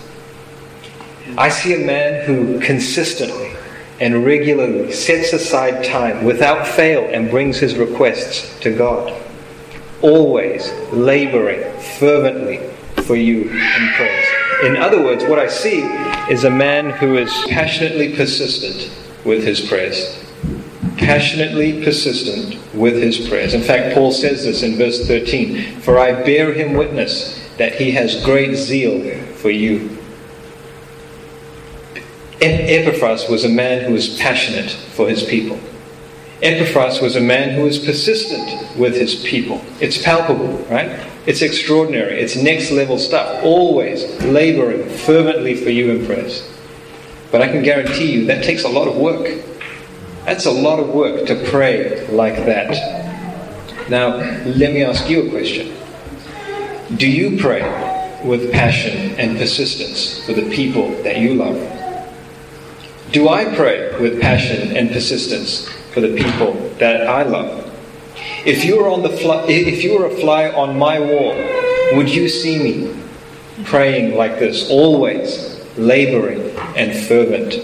I 1.38 1.48
see 1.48 1.72
a 1.74 1.86
man 1.86 2.26
who 2.26 2.60
consistently 2.60 3.52
and 4.00 4.26
regularly 4.26 4.92
sets 4.92 5.32
aside 5.32 5.84
time 5.84 6.24
without 6.24 6.66
fail 6.66 7.08
and 7.10 7.30
brings 7.30 7.58
his 7.58 7.76
requests 7.76 8.58
to 8.60 8.76
God, 8.76 9.22
always 10.02 10.72
laboring 10.92 11.62
fervently 11.98 12.58
for 13.02 13.16
you 13.16 13.42
in 13.50 13.92
prayers. 13.96 14.26
In 14.64 14.76
other 14.76 15.02
words, 15.02 15.24
what 15.24 15.38
I 15.38 15.46
see 15.48 15.82
is 16.30 16.44
a 16.44 16.50
man 16.50 16.90
who 16.90 17.16
is 17.16 17.32
passionately 17.48 18.16
persistent 18.16 18.90
with 19.24 19.44
his 19.44 19.60
prayers 19.60 20.18
passionately 20.98 21.82
persistent 21.82 22.58
with 22.74 22.94
his 23.00 23.28
prayers. 23.28 23.54
In 23.54 23.62
fact, 23.62 23.94
Paul 23.94 24.12
says 24.12 24.44
this 24.44 24.62
in 24.62 24.76
verse 24.76 25.06
13 25.06 25.80
For 25.80 25.98
I 25.98 26.12
bear 26.12 26.52
him 26.52 26.74
witness 26.74 27.48
that 27.56 27.74
he 27.76 27.92
has 27.92 28.22
great 28.24 28.54
zeal 28.56 29.24
for 29.36 29.50
you. 29.50 29.96
Epaphras 32.40 33.28
was 33.28 33.44
a 33.44 33.48
man 33.48 33.84
who 33.84 33.92
was 33.92 34.18
passionate 34.18 34.70
for 34.70 35.08
his 35.08 35.24
people. 35.24 35.58
Epaphras 36.40 37.00
was 37.00 37.16
a 37.16 37.20
man 37.20 37.56
who 37.56 37.62
was 37.62 37.78
persistent 37.80 38.76
with 38.76 38.94
his 38.94 39.16
people. 39.24 39.60
It's 39.80 40.00
palpable, 40.00 40.58
right? 40.70 41.04
It's 41.26 41.42
extraordinary. 41.42 42.20
It's 42.20 42.36
next 42.36 42.70
level 42.70 42.96
stuff. 42.98 43.42
Always 43.42 44.04
laboring 44.22 44.88
fervently 44.88 45.56
for 45.56 45.70
you 45.70 45.90
in 45.90 46.06
prayers. 46.06 46.48
But 47.32 47.42
I 47.42 47.48
can 47.48 47.62
guarantee 47.62 48.12
you 48.12 48.26
that 48.26 48.44
takes 48.44 48.62
a 48.62 48.68
lot 48.68 48.86
of 48.86 48.96
work. 48.96 49.42
That's 50.24 50.46
a 50.46 50.50
lot 50.50 50.78
of 50.78 50.90
work 50.90 51.26
to 51.26 51.44
pray 51.50 52.06
like 52.08 52.36
that. 52.36 53.88
Now, 53.90 54.16
let 54.46 54.72
me 54.72 54.84
ask 54.84 55.08
you 55.08 55.26
a 55.26 55.30
question. 55.30 55.74
Do 56.96 57.08
you 57.08 57.40
pray 57.40 57.62
with 58.24 58.52
passion 58.52 59.18
and 59.18 59.36
persistence 59.36 60.24
for 60.24 60.34
the 60.34 60.48
people 60.54 60.90
that 61.02 61.18
you 61.18 61.34
love? 61.34 61.56
Do 63.10 63.28
I 63.28 63.54
pray 63.56 63.98
with 64.00 64.20
passion 64.20 64.76
and 64.76 64.90
persistence 64.90 65.68
for 65.98 66.06
the 66.06 66.16
people 66.16 66.54
that 66.78 67.08
I 67.08 67.24
love? 67.24 67.64
If 68.44 68.64
you 68.64 68.80
were 68.80 68.88
on 68.88 69.02
the 69.02 69.10
fly, 69.10 69.44
if 69.48 69.82
you 69.82 69.98
were 69.98 70.06
a 70.06 70.16
fly 70.16 70.48
on 70.50 70.78
my 70.78 71.00
wall, 71.00 71.34
would 71.96 72.08
you 72.08 72.28
see 72.28 72.58
me 72.62 73.02
praying 73.64 74.16
like 74.16 74.38
this, 74.38 74.70
always 74.70 75.60
laboring 75.76 76.40
and 76.76 76.96
fervent? 77.06 77.54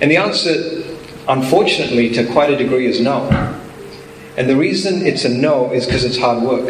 And 0.00 0.10
the 0.10 0.18
answer 0.18 0.84
unfortunately, 1.26 2.10
to 2.10 2.26
quite 2.26 2.50
a 2.50 2.56
degree, 2.56 2.86
is 2.86 3.00
no. 3.00 3.28
And 4.36 4.48
the 4.48 4.56
reason 4.56 5.06
it's 5.06 5.24
a 5.24 5.28
no 5.28 5.72
is 5.72 5.86
because 5.86 6.04
it's 6.04 6.18
hard 6.18 6.42
work. 6.42 6.68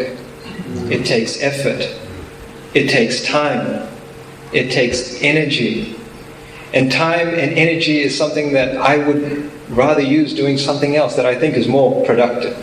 It 0.89 1.05
takes 1.05 1.41
effort. 1.41 1.81
It 2.73 2.89
takes 2.89 3.23
time. 3.25 3.87
It 4.53 4.71
takes 4.71 5.21
energy. 5.21 5.99
And 6.73 6.91
time 6.91 7.29
and 7.29 7.57
energy 7.57 7.99
is 7.99 8.17
something 8.17 8.53
that 8.53 8.77
I 8.77 8.97
would 8.97 9.51
rather 9.69 10.01
use 10.01 10.33
doing 10.33 10.57
something 10.57 10.95
else 10.95 11.15
that 11.15 11.25
I 11.25 11.37
think 11.37 11.55
is 11.55 11.67
more 11.67 12.05
productive. 12.05 12.57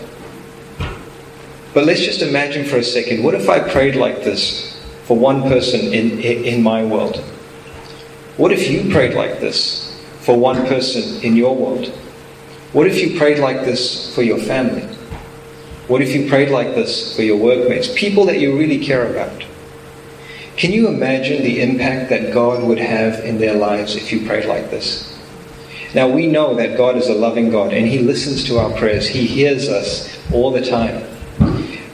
But 1.74 1.84
let's 1.84 2.00
just 2.00 2.22
imagine 2.22 2.66
for 2.66 2.76
a 2.76 2.82
second 2.82 3.22
what 3.22 3.34
if 3.34 3.48
I 3.48 3.60
prayed 3.60 3.96
like 3.96 4.22
this 4.22 4.80
for 5.04 5.16
one 5.16 5.42
person 5.42 5.92
in, 5.92 6.20
in 6.20 6.62
my 6.62 6.84
world? 6.84 7.16
What 8.36 8.52
if 8.52 8.70
you 8.70 8.90
prayed 8.90 9.14
like 9.14 9.40
this 9.40 10.02
for 10.20 10.38
one 10.38 10.66
person 10.66 11.22
in 11.22 11.36
your 11.36 11.56
world? 11.56 11.88
What 12.72 12.86
if 12.86 12.98
you 12.98 13.18
prayed 13.18 13.38
like 13.38 13.64
this 13.64 14.14
for 14.14 14.22
your 14.22 14.38
family? 14.38 14.82
What 15.88 16.00
if 16.00 16.14
you 16.14 16.28
prayed 16.28 16.50
like 16.50 16.74
this 16.74 17.14
for 17.14 17.22
your 17.22 17.36
workmates, 17.36 17.92
people 17.94 18.24
that 18.26 18.38
you 18.38 18.56
really 18.56 18.78
care 18.78 19.10
about? 19.10 19.44
Can 20.56 20.72
you 20.72 20.88
imagine 20.88 21.42
the 21.42 21.60
impact 21.60 22.10
that 22.10 22.32
God 22.32 22.62
would 22.62 22.78
have 22.78 23.24
in 23.24 23.38
their 23.38 23.54
lives 23.54 23.96
if 23.96 24.12
you 24.12 24.26
prayed 24.26 24.46
like 24.46 24.70
this? 24.70 25.11
Now, 25.94 26.08
we 26.08 26.26
know 26.26 26.54
that 26.54 26.76
God 26.76 26.96
is 26.96 27.08
a 27.08 27.14
loving 27.14 27.50
God 27.50 27.72
and 27.72 27.86
He 27.86 27.98
listens 27.98 28.44
to 28.44 28.58
our 28.58 28.70
prayers, 28.78 29.06
He 29.06 29.26
hears 29.26 29.68
us 29.68 30.18
all 30.32 30.50
the 30.50 30.64
time. 30.64 31.04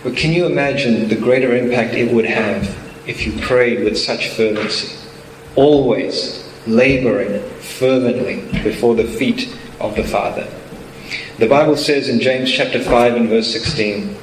But 0.05 0.17
can 0.17 0.33
you 0.33 0.47
imagine 0.47 1.09
the 1.09 1.17
greater 1.17 1.57
impact 1.57 1.95
it 1.95 2.13
would 2.15 2.25
have 2.25 2.65
if 3.07 3.27
you 3.27 3.33
prayed 3.41 3.83
with 3.83 3.99
such 3.99 4.29
fervency? 4.31 4.97
Always 5.57 6.49
laboring 6.67 7.43
fervently 7.61 8.43
before 8.63 8.95
the 8.95 9.05
feet 9.05 9.57
of 9.81 9.97
the 9.97 10.05
Father. 10.05 10.47
The 11.39 11.49
Bible 11.49 11.77
says 11.77 12.09
in 12.09 12.21
James 12.21 12.51
chapter 12.51 12.83
5 12.83 13.17
and 13.17 13.29
verse 13.29 13.53
16, 13.53 14.17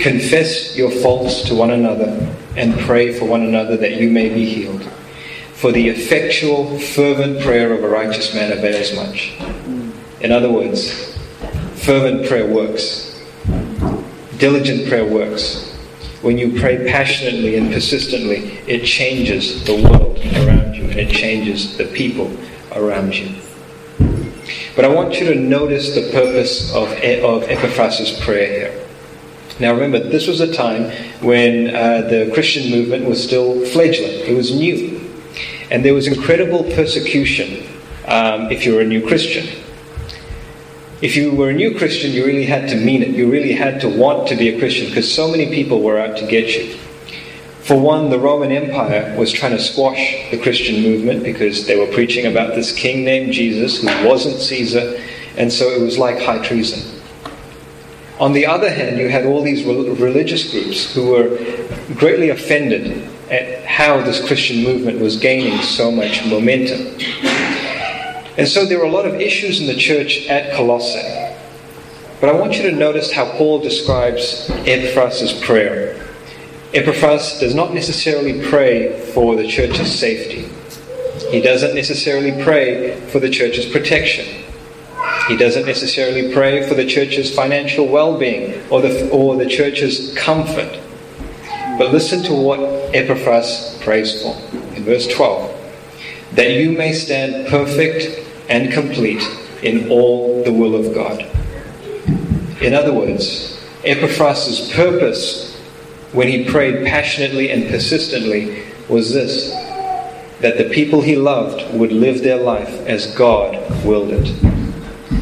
Confess 0.00 0.76
your 0.76 0.90
faults 0.90 1.42
to 1.48 1.54
one 1.54 1.70
another 1.70 2.34
and 2.56 2.78
pray 2.80 3.12
for 3.12 3.26
one 3.26 3.42
another 3.42 3.76
that 3.76 4.00
you 4.00 4.10
may 4.10 4.28
be 4.28 4.44
healed. 4.44 4.88
For 5.64 5.72
the 5.72 5.88
effectual, 5.88 6.78
fervent 6.78 7.40
prayer 7.40 7.72
of 7.72 7.82
a 7.82 7.88
righteous 7.88 8.34
man 8.34 8.52
avails 8.52 8.94
much. 8.94 9.32
In 10.20 10.30
other 10.30 10.52
words, 10.52 11.16
fervent 11.76 12.28
prayer 12.28 12.46
works. 12.46 13.18
Diligent 14.36 14.86
prayer 14.90 15.06
works. 15.06 15.72
When 16.20 16.36
you 16.36 16.60
pray 16.60 16.86
passionately 16.86 17.56
and 17.56 17.72
persistently, 17.72 18.58
it 18.66 18.84
changes 18.84 19.64
the 19.64 19.76
world 19.76 20.18
around 20.36 20.74
you 20.76 20.84
and 20.84 20.98
it 21.00 21.10
changes 21.10 21.78
the 21.78 21.86
people 21.86 22.30
around 22.72 23.14
you. 23.16 23.34
But 24.76 24.84
I 24.84 24.88
want 24.88 25.18
you 25.18 25.32
to 25.32 25.34
notice 25.34 25.94
the 25.94 26.10
purpose 26.12 26.74
of, 26.74 26.92
of 26.92 27.48
Epaphras' 27.48 28.20
prayer 28.20 28.68
here. 28.68 28.86
Now 29.60 29.72
remember, 29.72 29.98
this 29.98 30.26
was 30.26 30.42
a 30.42 30.52
time 30.52 30.90
when 31.22 31.74
uh, 31.74 32.02
the 32.02 32.30
Christian 32.34 32.70
movement 32.70 33.06
was 33.06 33.24
still 33.24 33.64
fledgling, 33.64 34.28
it 34.28 34.36
was 34.36 34.54
new. 34.54 35.00
And 35.70 35.84
there 35.84 35.94
was 35.94 36.06
incredible 36.06 36.64
persecution 36.64 37.66
um, 38.06 38.50
if 38.50 38.66
you 38.66 38.74
were 38.74 38.82
a 38.82 38.86
new 38.86 39.06
Christian. 39.06 39.46
If 41.00 41.16
you 41.16 41.34
were 41.34 41.50
a 41.50 41.54
new 41.54 41.76
Christian, 41.76 42.12
you 42.12 42.24
really 42.24 42.46
had 42.46 42.68
to 42.70 42.76
mean 42.76 43.02
it. 43.02 43.10
You 43.10 43.30
really 43.30 43.52
had 43.52 43.80
to 43.82 43.88
want 43.88 44.28
to 44.28 44.36
be 44.36 44.48
a 44.48 44.58
Christian 44.58 44.88
because 44.88 45.12
so 45.12 45.30
many 45.30 45.46
people 45.46 45.82
were 45.82 45.98
out 45.98 46.16
to 46.18 46.26
get 46.26 46.54
you. 46.54 46.76
For 47.60 47.78
one, 47.78 48.10
the 48.10 48.18
Roman 48.18 48.52
Empire 48.52 49.16
was 49.18 49.32
trying 49.32 49.52
to 49.52 49.58
squash 49.58 50.30
the 50.30 50.38
Christian 50.38 50.82
movement 50.82 51.22
because 51.22 51.66
they 51.66 51.78
were 51.78 51.92
preaching 51.92 52.26
about 52.26 52.54
this 52.54 52.72
king 52.72 53.04
named 53.04 53.32
Jesus 53.32 53.80
who 53.80 53.86
wasn't 54.06 54.38
Caesar, 54.38 55.00
and 55.38 55.50
so 55.50 55.70
it 55.70 55.80
was 55.80 55.98
like 55.98 56.20
high 56.20 56.46
treason. 56.46 57.00
On 58.20 58.32
the 58.32 58.46
other 58.46 58.70
hand, 58.70 58.98
you 58.98 59.08
had 59.08 59.24
all 59.24 59.42
these 59.42 59.64
religious 59.64 60.50
groups 60.50 60.94
who 60.94 61.10
were 61.10 61.38
greatly 61.94 62.28
offended 62.28 63.08
at 63.30 63.64
how 63.64 64.00
this 64.02 64.26
Christian 64.26 64.62
movement 64.62 65.00
was 65.00 65.16
gaining 65.16 65.60
so 65.62 65.90
much 65.90 66.24
momentum. 66.26 66.98
And 68.36 68.48
so 68.48 68.66
there 68.66 68.78
were 68.78 68.84
a 68.84 68.90
lot 68.90 69.06
of 69.06 69.14
issues 69.14 69.60
in 69.60 69.66
the 69.66 69.76
church 69.76 70.26
at 70.26 70.54
Colossae. 70.54 71.34
But 72.20 72.34
I 72.34 72.38
want 72.38 72.56
you 72.56 72.62
to 72.70 72.72
notice 72.72 73.12
how 73.12 73.30
Paul 73.36 73.60
describes 73.60 74.50
Epaphras' 74.66 75.40
prayer. 75.42 76.00
Epaphras 76.72 77.38
does 77.38 77.54
not 77.54 77.72
necessarily 77.72 78.46
pray 78.48 78.98
for 79.12 79.36
the 79.36 79.46
church's 79.46 79.96
safety. 79.96 80.48
He 81.30 81.40
doesn't 81.40 81.74
necessarily 81.74 82.42
pray 82.42 83.00
for 83.10 83.20
the 83.20 83.30
church's 83.30 83.66
protection. 83.66 84.44
He 85.28 85.36
doesn't 85.36 85.66
necessarily 85.66 86.32
pray 86.32 86.68
for 86.68 86.74
the 86.74 86.86
church's 86.86 87.34
financial 87.34 87.86
well 87.86 88.18
being 88.18 88.62
or 88.68 88.82
the, 88.82 89.08
or 89.10 89.36
the 89.36 89.46
church's 89.46 90.14
comfort. 90.16 90.80
But 91.76 91.90
listen 91.90 92.22
to 92.24 92.34
what 92.34 92.60
Epaphras 92.94 93.80
prays 93.82 94.22
for 94.22 94.36
in 94.76 94.84
verse 94.84 95.08
12 95.08 95.50
that 96.34 96.52
you 96.52 96.70
may 96.70 96.92
stand 96.92 97.48
perfect 97.48 98.28
and 98.48 98.72
complete 98.72 99.22
in 99.62 99.88
all 99.88 100.44
the 100.44 100.52
will 100.52 100.76
of 100.76 100.94
God. 100.94 101.20
In 102.60 102.74
other 102.74 102.92
words, 102.92 103.60
Epaphras' 103.84 104.72
purpose 104.72 105.56
when 106.12 106.28
he 106.28 106.44
prayed 106.44 106.86
passionately 106.86 107.50
and 107.50 107.68
persistently 107.68 108.64
was 108.88 109.12
this 109.12 109.50
that 110.40 110.58
the 110.58 110.70
people 110.70 111.00
he 111.00 111.16
loved 111.16 111.74
would 111.74 111.90
live 111.90 112.22
their 112.22 112.40
life 112.40 112.86
as 112.86 113.12
God 113.14 113.56
willed 113.84 114.10
it. 114.10 114.28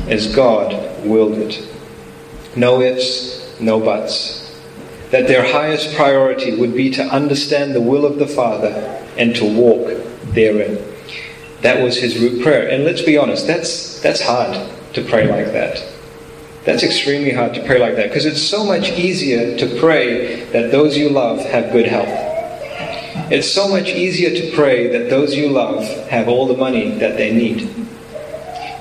As 0.09 0.35
God 0.35 0.73
willed 1.07 1.39
it. 1.39 1.67
No 2.57 2.83
ifs, 2.83 3.59
no 3.61 3.81
buts 3.81 4.42
that 5.13 5.29
their 5.29 5.53
highest 5.53 5.95
priority 5.95 6.57
would 6.57 6.75
be 6.75 6.91
to 6.91 7.03
understand 7.05 7.75
the 7.75 7.81
will 7.81 8.07
of 8.07 8.19
the 8.19 8.27
Father 8.27 8.71
and 9.19 9.37
to 9.37 9.45
walk 9.45 10.03
therein. 10.33 10.83
That 11.61 11.83
was 11.83 11.99
his 11.99 12.19
root 12.19 12.43
prayer. 12.43 12.69
And 12.69 12.85
let's 12.85 13.03
be 13.03 13.19
honest, 13.19 13.47
that's, 13.47 14.01
that's 14.01 14.23
hard 14.23 14.71
to 14.95 15.05
pray 15.05 15.29
like 15.29 15.53
that. 15.53 15.87
That's 16.65 16.83
extremely 16.83 17.31
hard 17.31 17.53
to 17.55 17.63
pray 17.65 17.79
like 17.79 17.97
that 17.97 18.09
because 18.09 18.25
it's 18.25 18.41
so 18.41 18.65
much 18.65 18.91
easier 18.93 19.57
to 19.59 19.79
pray 19.79 20.45
that 20.47 20.73
those 20.73 20.97
you 20.97 21.11
love 21.11 21.41
have 21.41 21.73
good 21.73 21.87
health. 21.87 22.09
It's 23.31 23.51
so 23.51 23.69
much 23.69 23.89
easier 23.91 24.31
to 24.31 24.57
pray 24.57 24.89
that 24.97 25.11
those 25.11 25.35
you 25.35 25.51
love 25.51 25.85
have 26.09 26.27
all 26.27 26.47
the 26.47 26.57
money 26.57 26.91
that 26.99 27.19
they 27.19 27.33
need. 27.33 27.69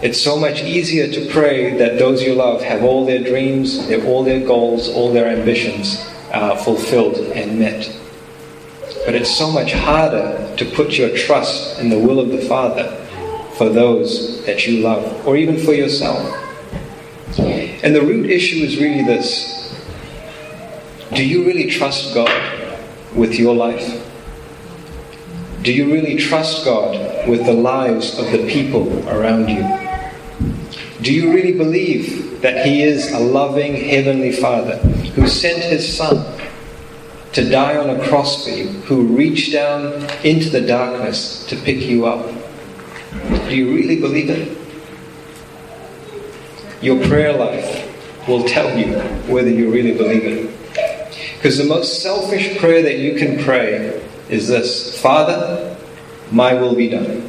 It's 0.01 0.19
so 0.19 0.39
much 0.39 0.63
easier 0.63 1.11
to 1.11 1.29
pray 1.29 1.77
that 1.77 1.99
those 1.99 2.23
you 2.23 2.35
love 2.35 2.61
have 2.63 2.83
all 2.83 3.05
their 3.05 3.21
dreams, 3.21 3.77
all 4.05 4.23
their 4.23 4.39
goals, 4.39 4.87
all 4.87 5.11
their 5.11 5.27
ambitions 5.27 6.07
uh, 6.31 6.55
fulfilled 6.55 7.17
and 7.17 7.59
met. 7.59 7.97
But 9.05 9.15
it's 9.15 9.35
so 9.35 9.51
much 9.51 9.73
harder 9.73 10.55
to 10.57 10.65
put 10.65 10.97
your 10.97 11.15
trust 11.15 11.79
in 11.79 11.89
the 11.89 11.99
will 11.99 12.19
of 12.19 12.29
the 12.29 12.41
Father 12.41 12.97
for 13.57 13.69
those 13.69 14.45
that 14.45 14.65
you 14.65 14.81
love, 14.81 15.27
or 15.27 15.37
even 15.37 15.57
for 15.57 15.73
yourself. 15.73 16.19
And 17.83 17.95
the 17.95 18.01
root 18.01 18.29
issue 18.29 18.63
is 18.63 18.77
really 18.77 19.03
this 19.03 19.75
Do 21.13 21.25
you 21.25 21.45
really 21.45 21.67
trust 21.67 22.13
God 22.13 22.31
with 23.15 23.37
your 23.39 23.55
life? 23.55 24.07
Do 25.63 25.73
you 25.73 25.91
really 25.91 26.15
trust 26.15 26.65
God 26.65 27.27
with 27.27 27.45
the 27.45 27.53
lives 27.53 28.17
of 28.17 28.31
the 28.31 28.47
people 28.47 29.07
around 29.09 29.49
you? 29.49 29.61
Do 31.01 31.13
you 31.13 31.33
really 31.33 31.53
believe 31.53 32.41
that 32.41 32.65
He 32.65 32.83
is 32.83 33.11
a 33.11 33.19
loving 33.19 33.75
Heavenly 33.75 34.31
Father 34.31 34.79
who 35.15 35.27
sent 35.27 35.63
His 35.63 35.95
Son 35.95 36.39
to 37.33 37.49
die 37.49 37.77
on 37.77 37.89
a 37.89 38.07
cross 38.07 38.43
for 38.43 38.51
you, 38.51 38.67
who 38.81 39.03
reached 39.15 39.53
down 39.53 40.07
into 40.23 40.49
the 40.49 40.61
darkness 40.61 41.45
to 41.47 41.55
pick 41.55 41.77
you 41.81 42.05
up? 42.05 42.33
Do 43.47 43.55
you 43.55 43.73
really 43.73 43.99
believe 43.99 44.29
it? 44.29 44.57
Your 46.81 47.05
prayer 47.07 47.33
life 47.33 48.27
will 48.27 48.43
tell 48.47 48.77
you 48.77 48.99
whether 49.31 49.49
you 49.49 49.71
really 49.71 49.93
believe 49.93 50.25
it. 50.25 51.35
Because 51.35 51.57
the 51.57 51.65
most 51.65 52.01
selfish 52.01 52.57
prayer 52.57 52.81
that 52.81 52.99
you 52.99 53.15
can 53.15 53.43
pray 53.43 54.01
is 54.29 54.47
this 54.47 54.99
Father, 55.01 55.75
my 56.31 56.53
will 56.53 56.75
be 56.75 56.89
done. 56.89 57.21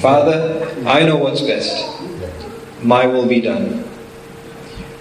Father, 0.00 0.74
I 0.86 1.04
know 1.04 1.16
what's 1.16 1.40
best 1.40 2.02
my 2.82 3.06
will 3.06 3.26
be 3.26 3.40
done. 3.40 3.84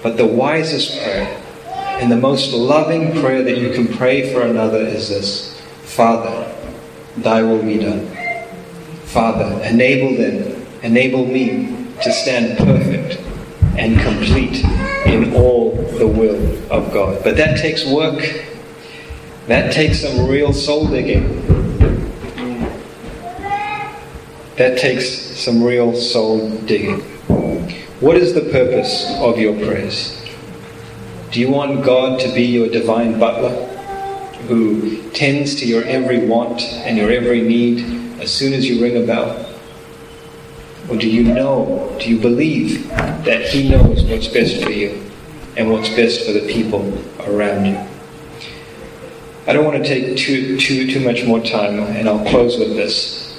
But 0.04 0.18
the 0.18 0.26
wisest 0.26 1.02
prayer 1.02 1.42
and 1.76 2.12
the 2.12 2.18
most 2.18 2.54
loving 2.54 3.22
prayer 3.22 3.44
that 3.44 3.58
you 3.58 3.72
can 3.72 3.88
pray 3.88 4.34
for 4.34 4.42
another 4.42 4.80
is 4.80 5.10
this 5.10 5.62
Father, 5.84 6.52
thy 7.18 7.44
will 7.44 7.62
be 7.62 7.78
done. 7.78 8.08
Father, 9.06 9.62
enable 9.64 10.16
them, 10.16 10.66
enable 10.82 11.26
me 11.26 11.88
to 12.02 12.12
stand 12.12 12.58
perfect 12.58 13.22
and 13.78 14.00
complete 14.00 14.64
in 15.06 15.34
all 15.36 15.76
the 15.98 16.08
will 16.08 16.58
of 16.72 16.92
God. 16.92 17.24
But 17.24 17.38
that 17.38 17.60
takes 17.60 17.86
work. 17.86 18.24
That 19.48 19.72
takes 19.74 20.02
some 20.02 20.28
real 20.28 20.54
soul 20.54 20.88
digging. 20.88 21.46
That 24.56 24.78
takes 24.78 25.08
some 25.10 25.64
real 25.64 25.94
soul 25.94 26.50
digging. 26.60 27.02
What 28.02 28.18
is 28.18 28.34
the 28.34 28.42
purpose 28.42 29.10
of 29.20 29.40
your 29.40 29.54
prayers? 29.54 30.22
Do 31.32 31.40
you 31.40 31.50
want 31.50 31.86
God 31.86 32.20
to 32.20 32.34
be 32.34 32.44
your 32.44 32.68
divine 32.68 33.18
butler 33.18 33.68
who 34.48 35.10
tends 35.12 35.56
to 35.56 35.66
your 35.66 35.86
every 35.86 36.26
want 36.26 36.62
and 36.62 36.98
your 36.98 37.10
every 37.10 37.42
need 37.42 38.20
as 38.20 38.30
soon 38.30 38.52
as 38.52 38.68
you 38.68 38.82
ring 38.82 39.02
a 39.02 39.06
bell? 39.08 39.48
Or 40.90 40.98
do 40.98 41.10
you 41.10 41.24
know, 41.24 41.96
do 42.02 42.10
you 42.10 42.20
believe 42.20 42.90
that 42.90 43.44
He 43.44 43.70
knows 43.70 44.04
what's 44.04 44.28
best 44.28 44.62
for 44.62 44.72
you? 44.72 45.12
and 45.58 45.72
what's 45.72 45.90
best 45.90 46.26
for 46.26 46.32
the 46.32 46.48
people 46.52 46.82
around 47.22 47.66
you. 47.66 47.78
I 49.48 49.54
don't 49.54 49.66
want 49.66 49.84
to 49.84 49.88
take 49.88 50.18
too, 50.18 50.58
too, 50.58 50.90
too 50.92 51.00
much 51.02 51.26
more 51.26 51.42
time, 51.42 51.80
and 51.80 52.08
I'll 52.08 52.26
close 52.30 52.58
with 52.58 52.76
this. 52.76 53.38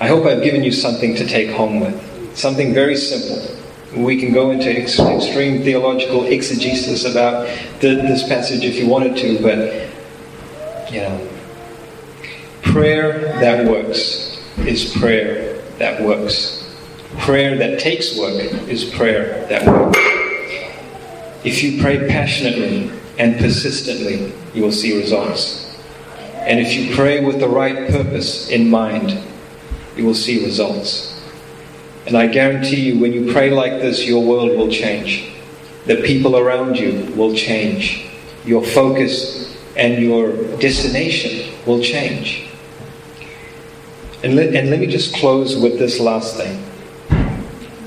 I 0.00 0.08
hope 0.08 0.26
I've 0.26 0.42
given 0.42 0.62
you 0.62 0.72
something 0.72 1.14
to 1.16 1.26
take 1.26 1.50
home 1.50 1.80
with, 1.80 2.13
something 2.34 2.74
very 2.74 2.96
simple. 2.96 3.56
We 3.96 4.20
can 4.20 4.32
go 4.32 4.50
into 4.50 4.70
ex- 4.70 4.98
extreme 4.98 5.62
theological 5.62 6.24
exegesis 6.24 7.04
about 7.04 7.46
this 7.80 8.28
passage 8.28 8.64
if 8.64 8.76
you 8.76 8.88
wanted 8.88 9.16
to, 9.18 9.40
but, 9.40 10.92
you 10.92 11.00
know, 11.00 11.28
prayer 12.62 13.38
that 13.40 13.66
works 13.66 14.36
is 14.58 14.92
prayer 14.96 15.62
that 15.78 16.02
works. 16.02 16.60
Prayer 17.18 17.56
that 17.56 17.78
takes 17.78 18.18
work 18.18 18.34
is 18.68 18.84
prayer 18.84 19.46
that 19.46 19.64
works. 19.66 19.98
If 21.44 21.62
you 21.62 21.80
pray 21.80 22.08
passionately 22.08 22.90
and 23.18 23.38
persistently, 23.38 24.32
you 24.54 24.62
will 24.62 24.72
see 24.72 24.98
results. 24.98 25.64
And 26.34 26.58
if 26.58 26.74
you 26.74 26.94
pray 26.96 27.24
with 27.24 27.38
the 27.38 27.48
right 27.48 27.88
purpose 27.88 28.48
in 28.48 28.68
mind, 28.68 29.22
you 29.96 30.04
will 30.04 30.14
see 30.14 30.44
results. 30.44 31.13
And 32.06 32.16
I 32.16 32.26
guarantee 32.26 32.80
you, 32.80 32.98
when 32.98 33.12
you 33.12 33.32
pray 33.32 33.50
like 33.50 33.80
this, 33.80 34.04
your 34.04 34.22
world 34.22 34.50
will 34.50 34.68
change. 34.68 35.32
The 35.86 35.96
people 36.02 36.36
around 36.36 36.76
you 36.76 37.12
will 37.14 37.34
change. 37.34 38.06
Your 38.44 38.62
focus 38.62 39.56
and 39.76 40.02
your 40.02 40.32
destination 40.58 41.54
will 41.66 41.82
change. 41.82 42.48
And 44.22 44.36
let, 44.36 44.54
and 44.54 44.70
let 44.70 44.80
me 44.80 44.86
just 44.86 45.14
close 45.14 45.56
with 45.56 45.78
this 45.78 46.00
last 46.00 46.36
thing. 46.36 46.62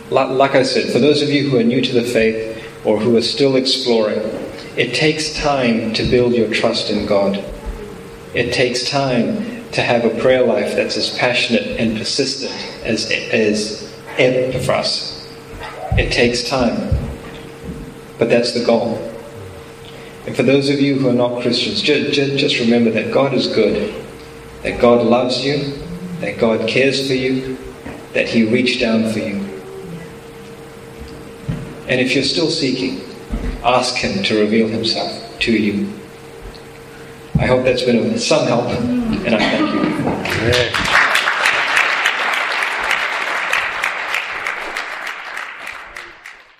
Like 0.09 0.55
I 0.55 0.63
said, 0.63 0.91
for 0.91 0.99
those 0.99 1.21
of 1.21 1.29
you 1.29 1.49
who 1.49 1.57
are 1.57 1.63
new 1.63 1.81
to 1.81 1.93
the 1.93 2.03
faith 2.03 2.63
or 2.85 2.97
who 2.99 3.17
are 3.17 3.21
still 3.21 3.55
exploring, 3.55 4.19
it 4.77 4.93
takes 4.93 5.33
time 5.35 5.93
to 5.93 6.03
build 6.03 6.33
your 6.33 6.53
trust 6.53 6.89
in 6.89 7.05
God. 7.05 7.43
It 8.33 8.53
takes 8.53 8.89
time 8.89 9.63
to 9.71 9.81
have 9.81 10.05
a 10.05 10.21
prayer 10.21 10.45
life 10.45 10.75
that's 10.75 10.95
as 10.95 11.17
passionate 11.17 11.79
and 11.79 11.97
persistent 11.97 12.53
as, 12.85 13.11
as 13.11 13.86
Epaphras. 14.19 15.27
It 15.97 16.11
takes 16.11 16.43
time. 16.47 16.95
But 18.17 18.29
that's 18.29 18.53
the 18.53 18.63
goal. 18.65 18.97
And 20.25 20.35
for 20.35 20.43
those 20.43 20.69
of 20.69 20.79
you 20.81 20.99
who 20.99 21.09
are 21.09 21.13
not 21.13 21.41
Christians, 21.41 21.81
just, 21.81 22.13
just 22.13 22.59
remember 22.59 22.91
that 22.91 23.13
God 23.13 23.33
is 23.33 23.47
good, 23.47 23.93
that 24.63 24.79
God 24.81 25.05
loves 25.05 25.43
you, 25.45 25.73
that 26.19 26.37
God 26.37 26.67
cares 26.67 27.07
for 27.07 27.13
you, 27.13 27.57
that 28.13 28.27
He 28.27 28.43
reached 28.43 28.81
down 28.81 29.11
for 29.11 29.19
you. 29.19 29.35
And 31.87 32.01
if 32.01 32.13
you're 32.13 32.23
still 32.23 32.49
seeking, 32.49 33.01
ask 33.63 33.95
Him 33.95 34.23
to 34.23 34.39
reveal 34.39 34.67
Himself 34.67 35.39
to 35.39 35.51
you. 35.51 35.93
I 37.39 37.45
hope 37.45 37.63
that's 37.63 37.83
been 37.83 38.17
some 38.17 38.47
help, 38.47 38.65
and 38.65 39.35
I 39.35 39.39
thank 39.39 40.81
you. 40.81 40.86